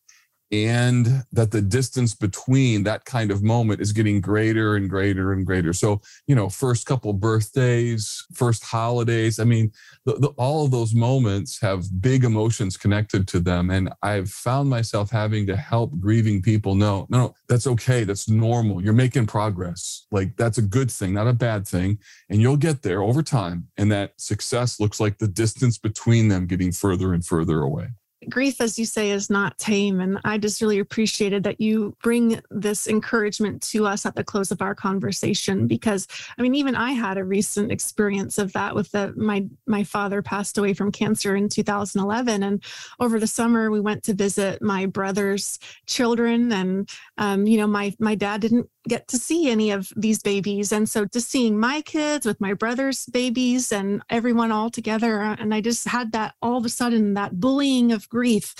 and 0.52 1.24
that 1.32 1.50
the 1.50 1.62
distance 1.62 2.14
between 2.14 2.84
that 2.84 3.04
kind 3.04 3.30
of 3.30 3.42
moment 3.42 3.80
is 3.80 3.92
getting 3.92 4.20
greater 4.20 4.76
and 4.76 4.88
greater 4.88 5.32
and 5.32 5.44
greater. 5.44 5.72
So, 5.72 6.00
you 6.26 6.34
know, 6.34 6.48
first 6.48 6.86
couple 6.86 7.12
birthdays, 7.12 8.24
first 8.32 8.64
holidays, 8.64 9.40
I 9.40 9.44
mean, 9.44 9.72
the, 10.04 10.14
the, 10.14 10.28
all 10.36 10.64
of 10.64 10.70
those 10.70 10.94
moments 10.94 11.60
have 11.60 11.84
big 12.00 12.24
emotions 12.24 12.76
connected 12.76 13.26
to 13.28 13.40
them. 13.40 13.70
And 13.70 13.92
I've 14.02 14.30
found 14.30 14.70
myself 14.70 15.10
having 15.10 15.46
to 15.48 15.56
help 15.56 15.98
grieving 15.98 16.42
people 16.42 16.74
know, 16.74 17.06
no, 17.10 17.18
no, 17.18 17.34
that's 17.48 17.66
okay. 17.66 18.04
That's 18.04 18.28
normal. 18.28 18.82
You're 18.82 18.92
making 18.92 19.26
progress. 19.26 20.06
Like, 20.10 20.36
that's 20.36 20.58
a 20.58 20.62
good 20.62 20.90
thing, 20.90 21.14
not 21.14 21.26
a 21.26 21.32
bad 21.32 21.66
thing. 21.66 21.98
And 22.30 22.40
you'll 22.40 22.56
get 22.56 22.82
there 22.82 23.02
over 23.02 23.22
time. 23.22 23.68
And 23.76 23.90
that 23.90 24.12
success 24.20 24.78
looks 24.78 25.00
like 25.00 25.18
the 25.18 25.28
distance 25.28 25.78
between 25.78 26.28
them 26.28 26.46
getting 26.46 26.72
further 26.72 27.12
and 27.12 27.24
further 27.24 27.62
away 27.62 27.88
grief, 28.28 28.60
as 28.60 28.78
you 28.78 28.84
say, 28.84 29.10
is 29.10 29.30
not 29.30 29.58
tame. 29.58 30.00
And 30.00 30.18
I 30.24 30.38
just 30.38 30.60
really 30.60 30.78
appreciated 30.78 31.44
that 31.44 31.60
you 31.60 31.96
bring 32.02 32.40
this 32.50 32.86
encouragement 32.86 33.62
to 33.70 33.86
us 33.86 34.06
at 34.06 34.14
the 34.14 34.24
close 34.24 34.50
of 34.50 34.62
our 34.62 34.74
conversation 34.74 35.66
because 35.66 36.06
I 36.38 36.42
mean, 36.42 36.54
even 36.54 36.74
I 36.74 36.92
had 36.92 37.18
a 37.18 37.24
recent 37.24 37.70
experience 37.70 38.38
of 38.38 38.52
that 38.52 38.74
with 38.74 38.90
the 38.92 39.12
my 39.16 39.46
my 39.66 39.84
father 39.84 40.22
passed 40.22 40.58
away 40.58 40.74
from 40.74 40.92
cancer 40.92 41.36
in 41.36 41.48
2011. 41.48 42.42
And 42.42 42.62
over 43.00 43.18
the 43.18 43.26
summer 43.26 43.70
we 43.70 43.80
went 43.80 44.02
to 44.04 44.14
visit 44.14 44.62
my 44.62 44.86
brother's 44.86 45.58
children. 45.86 46.52
And 46.52 46.88
um, 47.18 47.46
you 47.46 47.58
know, 47.58 47.66
my 47.66 47.94
my 47.98 48.14
dad 48.14 48.40
didn't 48.40 48.68
get 48.88 49.08
to 49.08 49.18
see 49.18 49.50
any 49.50 49.70
of 49.70 49.92
these 49.96 50.22
babies. 50.22 50.72
And 50.72 50.88
so 50.88 51.04
just 51.04 51.30
seeing 51.30 51.58
my 51.58 51.80
kids 51.82 52.26
with 52.26 52.40
my 52.40 52.54
brother's 52.54 53.06
babies 53.06 53.72
and 53.72 54.02
everyone 54.10 54.52
all 54.52 54.70
together. 54.70 55.22
Uh, 55.22 55.36
and 55.38 55.54
I 55.54 55.60
just 55.60 55.86
had 55.86 56.12
that 56.12 56.34
all 56.42 56.58
of 56.58 56.64
a 56.64 56.68
sudden, 56.68 57.14
that 57.14 57.40
bullying 57.40 57.92
of 57.92 58.08
grief 58.08 58.54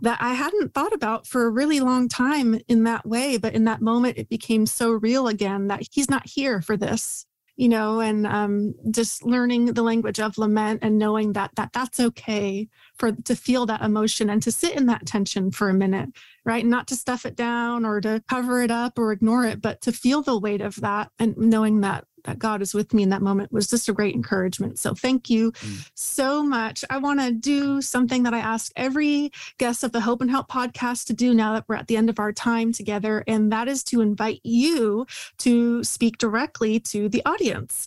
that 0.00 0.18
I 0.20 0.34
hadn't 0.34 0.74
thought 0.74 0.92
about 0.92 1.26
for 1.26 1.46
a 1.46 1.50
really 1.50 1.80
long 1.80 2.08
time 2.08 2.60
in 2.68 2.84
that 2.84 3.06
way. 3.06 3.36
But 3.36 3.54
in 3.54 3.64
that 3.64 3.80
moment, 3.80 4.18
it 4.18 4.28
became 4.28 4.66
so 4.66 4.90
real 4.90 5.28
again 5.28 5.68
that 5.68 5.82
he's 5.90 6.10
not 6.10 6.26
here 6.26 6.60
for 6.60 6.76
this. 6.76 7.26
You 7.58 7.68
know, 7.68 7.98
and 7.98 8.24
um, 8.24 8.72
just 8.92 9.24
learning 9.24 9.66
the 9.66 9.82
language 9.82 10.20
of 10.20 10.38
lament 10.38 10.78
and 10.80 10.96
knowing 10.96 11.32
that 11.32 11.50
that 11.56 11.72
that's 11.72 11.98
okay 11.98 12.68
for 12.96 13.10
to 13.10 13.34
feel 13.34 13.66
that 13.66 13.82
emotion 13.82 14.30
and 14.30 14.40
to 14.44 14.52
sit 14.52 14.76
in 14.76 14.86
that 14.86 15.04
tension 15.06 15.50
for 15.50 15.68
a 15.68 15.74
minute, 15.74 16.08
right? 16.44 16.64
Not 16.64 16.86
to 16.86 16.96
stuff 16.96 17.26
it 17.26 17.34
down 17.34 17.84
or 17.84 18.00
to 18.00 18.22
cover 18.28 18.62
it 18.62 18.70
up 18.70 18.96
or 18.96 19.10
ignore 19.10 19.44
it, 19.44 19.60
but 19.60 19.80
to 19.82 19.92
feel 19.92 20.22
the 20.22 20.38
weight 20.38 20.60
of 20.60 20.76
that 20.76 21.10
and 21.18 21.36
knowing 21.36 21.80
that 21.80 22.04
that 22.28 22.38
God 22.38 22.60
is 22.60 22.74
with 22.74 22.92
me 22.92 23.02
in 23.02 23.08
that 23.08 23.22
moment 23.22 23.50
was 23.52 23.66
just 23.66 23.88
a 23.88 23.92
great 23.92 24.14
encouragement. 24.14 24.78
So 24.78 24.94
thank 24.94 25.30
you 25.30 25.52
mm. 25.52 25.90
so 25.94 26.42
much. 26.42 26.84
I 26.90 26.98
want 26.98 27.20
to 27.20 27.32
do 27.32 27.80
something 27.80 28.22
that 28.24 28.34
I 28.34 28.38
ask 28.38 28.70
every 28.76 29.32
guest 29.56 29.82
of 29.82 29.92
the 29.92 30.00
Hope 30.00 30.20
and 30.20 30.30
Help 30.30 30.48
podcast 30.48 31.06
to 31.06 31.14
do 31.14 31.32
now 31.32 31.54
that 31.54 31.64
we're 31.68 31.76
at 31.76 31.86
the 31.86 31.96
end 31.96 32.10
of 32.10 32.18
our 32.18 32.32
time 32.32 32.70
together, 32.72 33.24
and 33.26 33.50
that 33.50 33.66
is 33.66 33.82
to 33.84 34.02
invite 34.02 34.40
you 34.44 35.06
to 35.38 35.82
speak 35.82 36.18
directly 36.18 36.78
to 36.80 37.08
the 37.08 37.22
audience. 37.24 37.86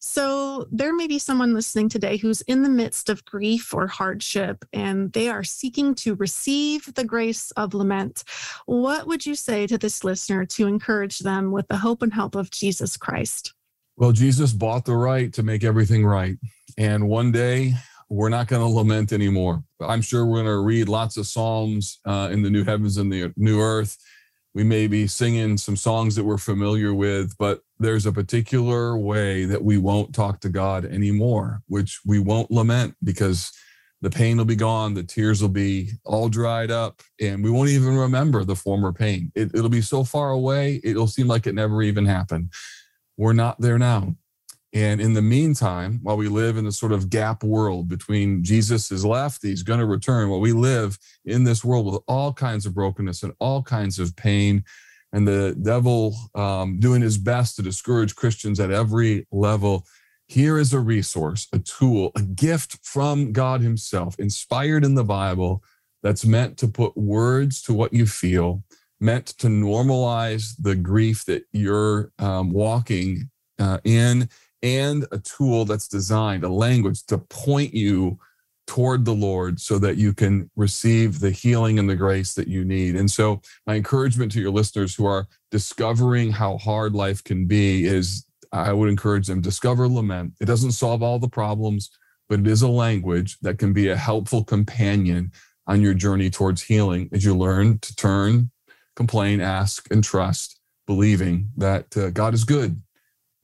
So, 0.00 0.68
there 0.70 0.94
may 0.94 1.08
be 1.08 1.18
someone 1.18 1.54
listening 1.54 1.88
today 1.88 2.18
who's 2.18 2.42
in 2.42 2.62
the 2.62 2.68
midst 2.68 3.08
of 3.08 3.24
grief 3.24 3.74
or 3.74 3.88
hardship 3.88 4.64
and 4.72 5.12
they 5.12 5.28
are 5.28 5.42
seeking 5.42 5.94
to 5.96 6.14
receive 6.14 6.94
the 6.94 7.04
grace 7.04 7.50
of 7.52 7.74
lament. 7.74 8.22
What 8.66 9.08
would 9.08 9.26
you 9.26 9.34
say 9.34 9.66
to 9.66 9.76
this 9.76 10.04
listener 10.04 10.46
to 10.46 10.68
encourage 10.68 11.18
them 11.18 11.50
with 11.50 11.66
the 11.66 11.78
hope 11.78 12.02
and 12.02 12.14
help 12.14 12.36
of 12.36 12.50
Jesus 12.52 12.96
Christ? 12.96 13.54
Well, 13.98 14.12
Jesus 14.12 14.52
bought 14.52 14.84
the 14.84 14.94
right 14.94 15.32
to 15.32 15.42
make 15.42 15.64
everything 15.64 16.06
right. 16.06 16.36
And 16.78 17.08
one 17.08 17.32
day 17.32 17.74
we're 18.08 18.28
not 18.28 18.46
going 18.46 18.62
to 18.62 18.68
lament 18.68 19.12
anymore. 19.12 19.64
I'm 19.80 20.02
sure 20.02 20.24
we're 20.24 20.36
going 20.36 20.46
to 20.46 20.60
read 20.60 20.88
lots 20.88 21.16
of 21.16 21.26
Psalms 21.26 21.98
uh, 22.06 22.28
in 22.30 22.42
the 22.42 22.48
new 22.48 22.62
heavens 22.62 22.96
and 22.96 23.12
the 23.12 23.32
new 23.36 23.60
earth. 23.60 23.96
We 24.54 24.62
may 24.62 24.86
be 24.86 25.08
singing 25.08 25.56
some 25.56 25.74
songs 25.74 26.14
that 26.14 26.22
we're 26.22 26.38
familiar 26.38 26.94
with, 26.94 27.36
but 27.38 27.62
there's 27.80 28.06
a 28.06 28.12
particular 28.12 28.96
way 28.96 29.46
that 29.46 29.64
we 29.64 29.78
won't 29.78 30.14
talk 30.14 30.38
to 30.40 30.48
God 30.48 30.84
anymore, 30.84 31.62
which 31.66 31.98
we 32.06 32.20
won't 32.20 32.52
lament 32.52 32.94
because 33.02 33.50
the 34.00 34.10
pain 34.10 34.36
will 34.36 34.44
be 34.44 34.54
gone, 34.54 34.94
the 34.94 35.02
tears 35.02 35.42
will 35.42 35.48
be 35.48 35.90
all 36.04 36.28
dried 36.28 36.70
up, 36.70 37.02
and 37.20 37.42
we 37.42 37.50
won't 37.50 37.70
even 37.70 37.96
remember 37.96 38.44
the 38.44 38.54
former 38.54 38.92
pain. 38.92 39.32
It, 39.34 39.50
it'll 39.54 39.68
be 39.68 39.82
so 39.82 40.04
far 40.04 40.30
away, 40.30 40.80
it'll 40.84 41.08
seem 41.08 41.26
like 41.26 41.48
it 41.48 41.54
never 41.56 41.82
even 41.82 42.06
happened. 42.06 42.52
We're 43.18 43.34
not 43.34 43.60
there 43.60 43.78
now. 43.78 44.16
And 44.72 45.00
in 45.00 45.14
the 45.14 45.22
meantime, 45.22 46.00
while 46.02 46.16
we 46.16 46.28
live 46.28 46.56
in 46.56 46.64
the 46.64 46.72
sort 46.72 46.92
of 46.92 47.10
gap 47.10 47.42
world 47.42 47.88
between 47.88 48.44
Jesus 48.44 48.92
is 48.92 49.04
left, 49.04 49.42
he's 49.42 49.62
going 49.62 49.80
to 49.80 49.86
return, 49.86 50.30
while 50.30 50.40
we 50.40 50.52
live 50.52 50.98
in 51.24 51.44
this 51.44 51.64
world 51.64 51.86
with 51.86 52.02
all 52.06 52.32
kinds 52.32 52.64
of 52.64 52.74
brokenness 52.74 53.22
and 53.22 53.32
all 53.40 53.62
kinds 53.62 53.98
of 53.98 54.14
pain, 54.14 54.64
and 55.12 55.26
the 55.26 55.56
devil 55.62 56.14
um, 56.34 56.78
doing 56.78 57.02
his 57.02 57.18
best 57.18 57.56
to 57.56 57.62
discourage 57.62 58.14
Christians 58.14 58.60
at 58.60 58.70
every 58.70 59.26
level, 59.32 59.86
here 60.28 60.58
is 60.58 60.74
a 60.74 60.80
resource, 60.80 61.48
a 61.52 61.58
tool, 61.58 62.12
a 62.14 62.22
gift 62.22 62.78
from 62.82 63.32
God 63.32 63.62
Himself, 63.62 64.18
inspired 64.18 64.84
in 64.84 64.94
the 64.94 65.04
Bible, 65.04 65.64
that's 66.02 66.24
meant 66.24 66.58
to 66.58 66.68
put 66.68 66.96
words 66.96 67.62
to 67.62 67.72
what 67.74 67.92
you 67.92 68.06
feel 68.06 68.62
meant 69.00 69.26
to 69.38 69.46
normalize 69.46 70.54
the 70.58 70.74
grief 70.74 71.24
that 71.26 71.44
you're 71.52 72.12
um, 72.18 72.50
walking 72.50 73.30
uh, 73.58 73.78
in, 73.84 74.28
and 74.62 75.06
a 75.12 75.18
tool 75.18 75.64
that's 75.64 75.88
designed, 75.88 76.44
a 76.44 76.48
language 76.48 77.04
to 77.06 77.18
point 77.18 77.72
you 77.72 78.18
toward 78.66 79.04
the 79.04 79.14
Lord 79.14 79.60
so 79.60 79.78
that 79.78 79.96
you 79.96 80.12
can 80.12 80.50
receive 80.54 81.20
the 81.20 81.30
healing 81.30 81.78
and 81.78 81.88
the 81.88 81.96
grace 81.96 82.34
that 82.34 82.48
you 82.48 82.64
need. 82.64 82.96
And 82.96 83.10
so, 83.10 83.40
my 83.66 83.76
encouragement 83.76 84.30
to 84.32 84.40
your 84.40 84.50
listeners 84.50 84.94
who 84.94 85.06
are 85.06 85.26
discovering 85.50 86.30
how 86.32 86.58
hard 86.58 86.94
life 86.94 87.24
can 87.24 87.46
be 87.46 87.86
is 87.86 88.26
I 88.52 88.72
would 88.72 88.88
encourage 88.88 89.26
them 89.26 89.40
discover 89.40 89.88
lament. 89.88 90.34
It 90.40 90.46
doesn't 90.46 90.72
solve 90.72 91.02
all 91.02 91.18
the 91.18 91.28
problems, 91.28 91.90
but 92.28 92.40
it 92.40 92.46
is 92.46 92.62
a 92.62 92.68
language 92.68 93.38
that 93.40 93.58
can 93.58 93.72
be 93.72 93.88
a 93.88 93.96
helpful 93.96 94.44
companion 94.44 95.32
on 95.66 95.80
your 95.80 95.94
journey 95.94 96.30
towards 96.30 96.62
healing 96.62 97.08
as 97.12 97.24
you 97.24 97.36
learn 97.36 97.78
to 97.80 97.94
turn 97.94 98.50
complain, 98.98 99.40
ask, 99.40 99.86
and 99.92 100.02
trust, 100.02 100.58
believing 100.84 101.50
that 101.56 101.96
uh, 101.96 102.10
God 102.10 102.34
is 102.34 102.42
good 102.42 102.82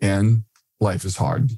and 0.01 0.43
life 0.81 1.05
is 1.05 1.17
hard. 1.17 1.53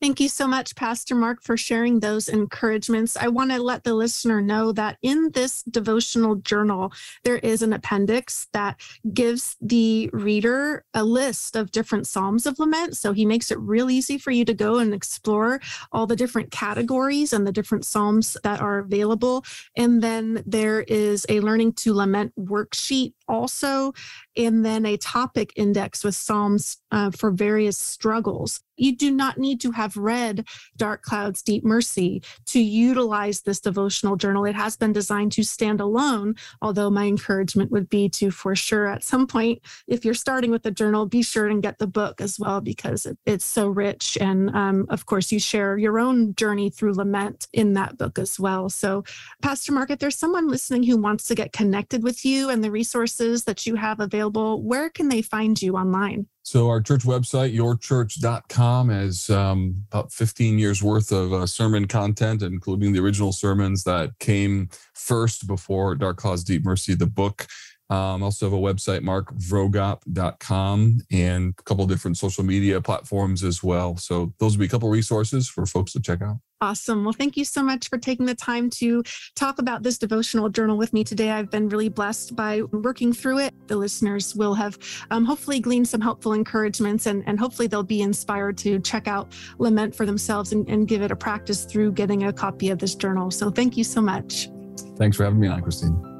Thank 0.00 0.20
you 0.20 0.28
so 0.28 0.46
much, 0.46 0.76
Pastor 0.76 1.16
Mark, 1.16 1.42
for 1.42 1.56
sharing 1.56 1.98
those 1.98 2.28
encouragements. 2.28 3.16
I 3.16 3.26
want 3.26 3.50
to 3.50 3.60
let 3.60 3.82
the 3.82 3.94
listener 3.94 4.40
know 4.40 4.70
that 4.72 4.96
in 5.02 5.32
this 5.32 5.64
devotional 5.64 6.36
journal, 6.36 6.92
there 7.24 7.38
is 7.38 7.62
an 7.62 7.72
appendix 7.72 8.46
that 8.52 8.80
gives 9.12 9.56
the 9.60 10.08
reader 10.12 10.84
a 10.94 11.02
list 11.02 11.56
of 11.56 11.72
different 11.72 12.06
Psalms 12.06 12.46
of 12.46 12.60
Lament. 12.60 12.96
So 12.96 13.12
he 13.12 13.26
makes 13.26 13.50
it 13.50 13.58
real 13.58 13.90
easy 13.90 14.18
for 14.18 14.30
you 14.30 14.44
to 14.44 14.54
go 14.54 14.78
and 14.78 14.94
explore 14.94 15.60
all 15.90 16.06
the 16.06 16.14
different 16.14 16.52
categories 16.52 17.32
and 17.32 17.44
the 17.44 17.52
different 17.52 17.84
Psalms 17.84 18.36
that 18.44 18.60
are 18.60 18.78
available. 18.78 19.44
And 19.76 20.00
then 20.00 20.44
there 20.46 20.82
is 20.82 21.26
a 21.28 21.40
Learning 21.40 21.72
to 21.72 21.92
Lament 21.92 22.32
worksheet 22.38 23.14
also, 23.28 23.92
and 24.36 24.64
then 24.64 24.86
a 24.86 24.96
topic 24.96 25.52
index 25.56 26.04
with 26.04 26.14
Psalms 26.14 26.78
uh, 26.90 27.10
for 27.10 27.30
various 27.30 27.78
struggles. 27.78 28.60
You 28.78 28.96
do 28.96 29.10
not 29.10 29.38
need 29.38 29.60
to 29.62 29.72
have 29.72 29.96
read 29.96 30.46
Dark 30.76 31.02
Clouds, 31.02 31.42
Deep 31.42 31.64
Mercy 31.64 32.22
to 32.46 32.60
utilize 32.60 33.42
this 33.42 33.60
devotional 33.60 34.16
journal. 34.16 34.44
It 34.44 34.54
has 34.54 34.76
been 34.76 34.92
designed 34.92 35.32
to 35.32 35.42
stand 35.42 35.80
alone, 35.80 36.36
although 36.62 36.88
my 36.88 37.06
encouragement 37.06 37.70
would 37.72 37.88
be 37.88 38.08
to, 38.10 38.30
for 38.30 38.54
sure, 38.54 38.86
at 38.86 39.02
some 39.02 39.26
point, 39.26 39.60
if 39.88 40.04
you're 40.04 40.14
starting 40.14 40.50
with 40.50 40.62
the 40.62 40.70
journal, 40.70 41.06
be 41.06 41.22
sure 41.22 41.48
and 41.48 41.62
get 41.62 41.78
the 41.78 41.86
book 41.86 42.20
as 42.20 42.38
well 42.38 42.60
because 42.60 43.04
it, 43.04 43.18
it's 43.26 43.44
so 43.44 43.68
rich. 43.68 44.16
And 44.20 44.50
um, 44.54 44.86
of 44.88 45.06
course, 45.06 45.32
you 45.32 45.40
share 45.40 45.76
your 45.76 45.98
own 45.98 46.34
journey 46.36 46.70
through 46.70 46.94
lament 46.94 47.48
in 47.52 47.72
that 47.74 47.98
book 47.98 48.18
as 48.18 48.38
well. 48.38 48.68
So, 48.68 49.04
Pastor 49.42 49.72
Mark, 49.72 49.90
if 49.90 49.98
there's 49.98 50.18
someone 50.18 50.48
listening 50.48 50.84
who 50.84 50.96
wants 50.96 51.26
to 51.28 51.34
get 51.34 51.52
connected 51.52 52.04
with 52.04 52.24
you 52.24 52.48
and 52.48 52.62
the 52.62 52.70
that 53.18 53.66
you 53.66 53.74
have 53.74 54.00
available, 54.00 54.62
where 54.62 54.88
can 54.90 55.08
they 55.08 55.22
find 55.22 55.60
you 55.60 55.76
online? 55.76 56.26
So 56.42 56.68
our 56.68 56.80
church 56.80 57.02
website, 57.02 57.54
yourchurch.com, 57.54 58.88
has 58.88 59.28
um, 59.28 59.84
about 59.92 60.12
15 60.12 60.58
years 60.58 60.82
worth 60.82 61.12
of 61.12 61.32
uh, 61.32 61.46
sermon 61.46 61.86
content, 61.86 62.42
including 62.42 62.92
the 62.92 63.00
original 63.00 63.32
sermons 63.32 63.84
that 63.84 64.18
came 64.18 64.70
first 64.94 65.46
before 65.46 65.94
Dark 65.94 66.16
Clouds, 66.16 66.44
Deep 66.44 66.64
Mercy, 66.64 66.94
the 66.94 67.06
book. 67.06 67.46
Um, 67.90 68.22
also 68.22 68.46
have 68.46 68.52
a 68.52 68.56
website, 68.56 69.00
markvroegop.com, 69.00 71.00
and 71.10 71.54
a 71.58 71.62
couple 71.62 71.86
different 71.86 72.18
social 72.18 72.44
media 72.44 72.80
platforms 72.80 73.42
as 73.42 73.62
well. 73.62 73.96
So 73.96 74.32
those 74.38 74.56
will 74.56 74.60
be 74.60 74.66
a 74.66 74.68
couple 74.68 74.90
resources 74.90 75.48
for 75.48 75.64
folks 75.64 75.92
to 75.92 76.00
check 76.00 76.20
out. 76.20 76.36
Awesome. 76.60 77.04
Well, 77.04 77.12
thank 77.12 77.36
you 77.36 77.44
so 77.44 77.62
much 77.62 77.88
for 77.88 77.98
taking 77.98 78.26
the 78.26 78.34
time 78.34 78.68
to 78.70 79.04
talk 79.36 79.60
about 79.60 79.84
this 79.84 79.96
devotional 79.96 80.48
journal 80.48 80.76
with 80.76 80.92
me 80.92 81.04
today. 81.04 81.30
I've 81.30 81.50
been 81.50 81.68
really 81.68 81.88
blessed 81.88 82.34
by 82.34 82.62
working 82.62 83.12
through 83.12 83.38
it. 83.38 83.54
The 83.68 83.76
listeners 83.76 84.34
will 84.34 84.54
have 84.54 84.76
um, 85.12 85.24
hopefully 85.24 85.60
gleaned 85.60 85.86
some 85.86 86.00
helpful 86.00 86.32
encouragements 86.32 87.06
and, 87.06 87.22
and 87.28 87.38
hopefully 87.38 87.68
they'll 87.68 87.84
be 87.84 88.02
inspired 88.02 88.58
to 88.58 88.80
check 88.80 89.06
out 89.06 89.32
Lament 89.58 89.94
for 89.94 90.04
themselves 90.04 90.52
and, 90.52 90.68
and 90.68 90.88
give 90.88 91.00
it 91.00 91.12
a 91.12 91.16
practice 91.16 91.64
through 91.64 91.92
getting 91.92 92.24
a 92.24 92.32
copy 92.32 92.70
of 92.70 92.80
this 92.80 92.96
journal. 92.96 93.30
So 93.30 93.52
thank 93.52 93.76
you 93.76 93.84
so 93.84 94.00
much. 94.00 94.48
Thanks 94.96 95.16
for 95.16 95.24
having 95.24 95.38
me 95.38 95.46
on, 95.46 95.62
Christine. 95.62 96.17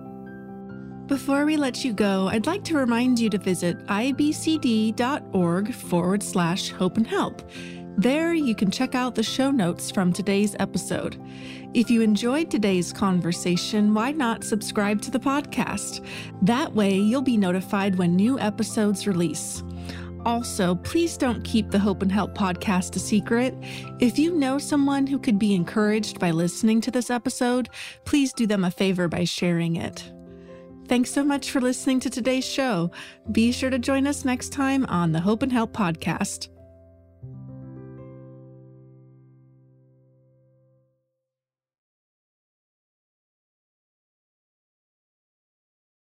Before 1.08 1.46
we 1.46 1.56
let 1.56 1.86
you 1.86 1.94
go, 1.94 2.28
I'd 2.28 2.46
like 2.46 2.64
to 2.64 2.76
remind 2.76 3.18
you 3.18 3.30
to 3.30 3.38
visit 3.38 3.78
ibcd.org 3.86 5.72
forward 5.72 6.22
slash 6.22 6.70
hope 6.70 6.98
and 6.98 7.06
help. 7.06 7.40
There, 7.96 8.34
you 8.34 8.54
can 8.54 8.70
check 8.70 8.94
out 8.94 9.14
the 9.14 9.22
show 9.22 9.50
notes 9.50 9.90
from 9.90 10.12
today's 10.12 10.54
episode. 10.58 11.18
If 11.72 11.90
you 11.90 12.02
enjoyed 12.02 12.50
today's 12.50 12.92
conversation, 12.92 13.94
why 13.94 14.12
not 14.12 14.44
subscribe 14.44 15.00
to 15.00 15.10
the 15.10 15.18
podcast? 15.18 16.06
That 16.42 16.74
way, 16.74 16.94
you'll 16.94 17.22
be 17.22 17.38
notified 17.38 17.96
when 17.96 18.14
new 18.14 18.38
episodes 18.38 19.06
release. 19.06 19.62
Also, 20.26 20.74
please 20.74 21.16
don't 21.16 21.42
keep 21.42 21.70
the 21.70 21.78
Hope 21.78 22.02
and 22.02 22.12
Help 22.12 22.36
podcast 22.36 22.96
a 22.96 22.98
secret. 22.98 23.54
If 23.98 24.18
you 24.18 24.34
know 24.34 24.58
someone 24.58 25.06
who 25.06 25.18
could 25.18 25.38
be 25.38 25.54
encouraged 25.54 26.20
by 26.20 26.32
listening 26.32 26.82
to 26.82 26.90
this 26.90 27.08
episode, 27.08 27.70
please 28.04 28.34
do 28.34 28.46
them 28.46 28.62
a 28.62 28.70
favor 28.70 29.08
by 29.08 29.24
sharing 29.24 29.76
it. 29.76 30.12
Thanks 30.88 31.11
so 31.11 31.22
much 31.22 31.51
for 31.51 31.61
listening 31.61 32.01
to 32.01 32.11
today's 32.11 32.46
show. 32.46 32.90
Be 33.31 33.53
sure 33.53 33.68
to 33.68 33.79
join 33.79 34.07
us 34.07 34.24
next 34.24 34.55
time 34.55 34.86
on 34.86 35.12
the 35.12 35.20
Hope 35.20 35.43
and 35.43 35.53
Help 35.53 35.74
podcast. 35.74 36.49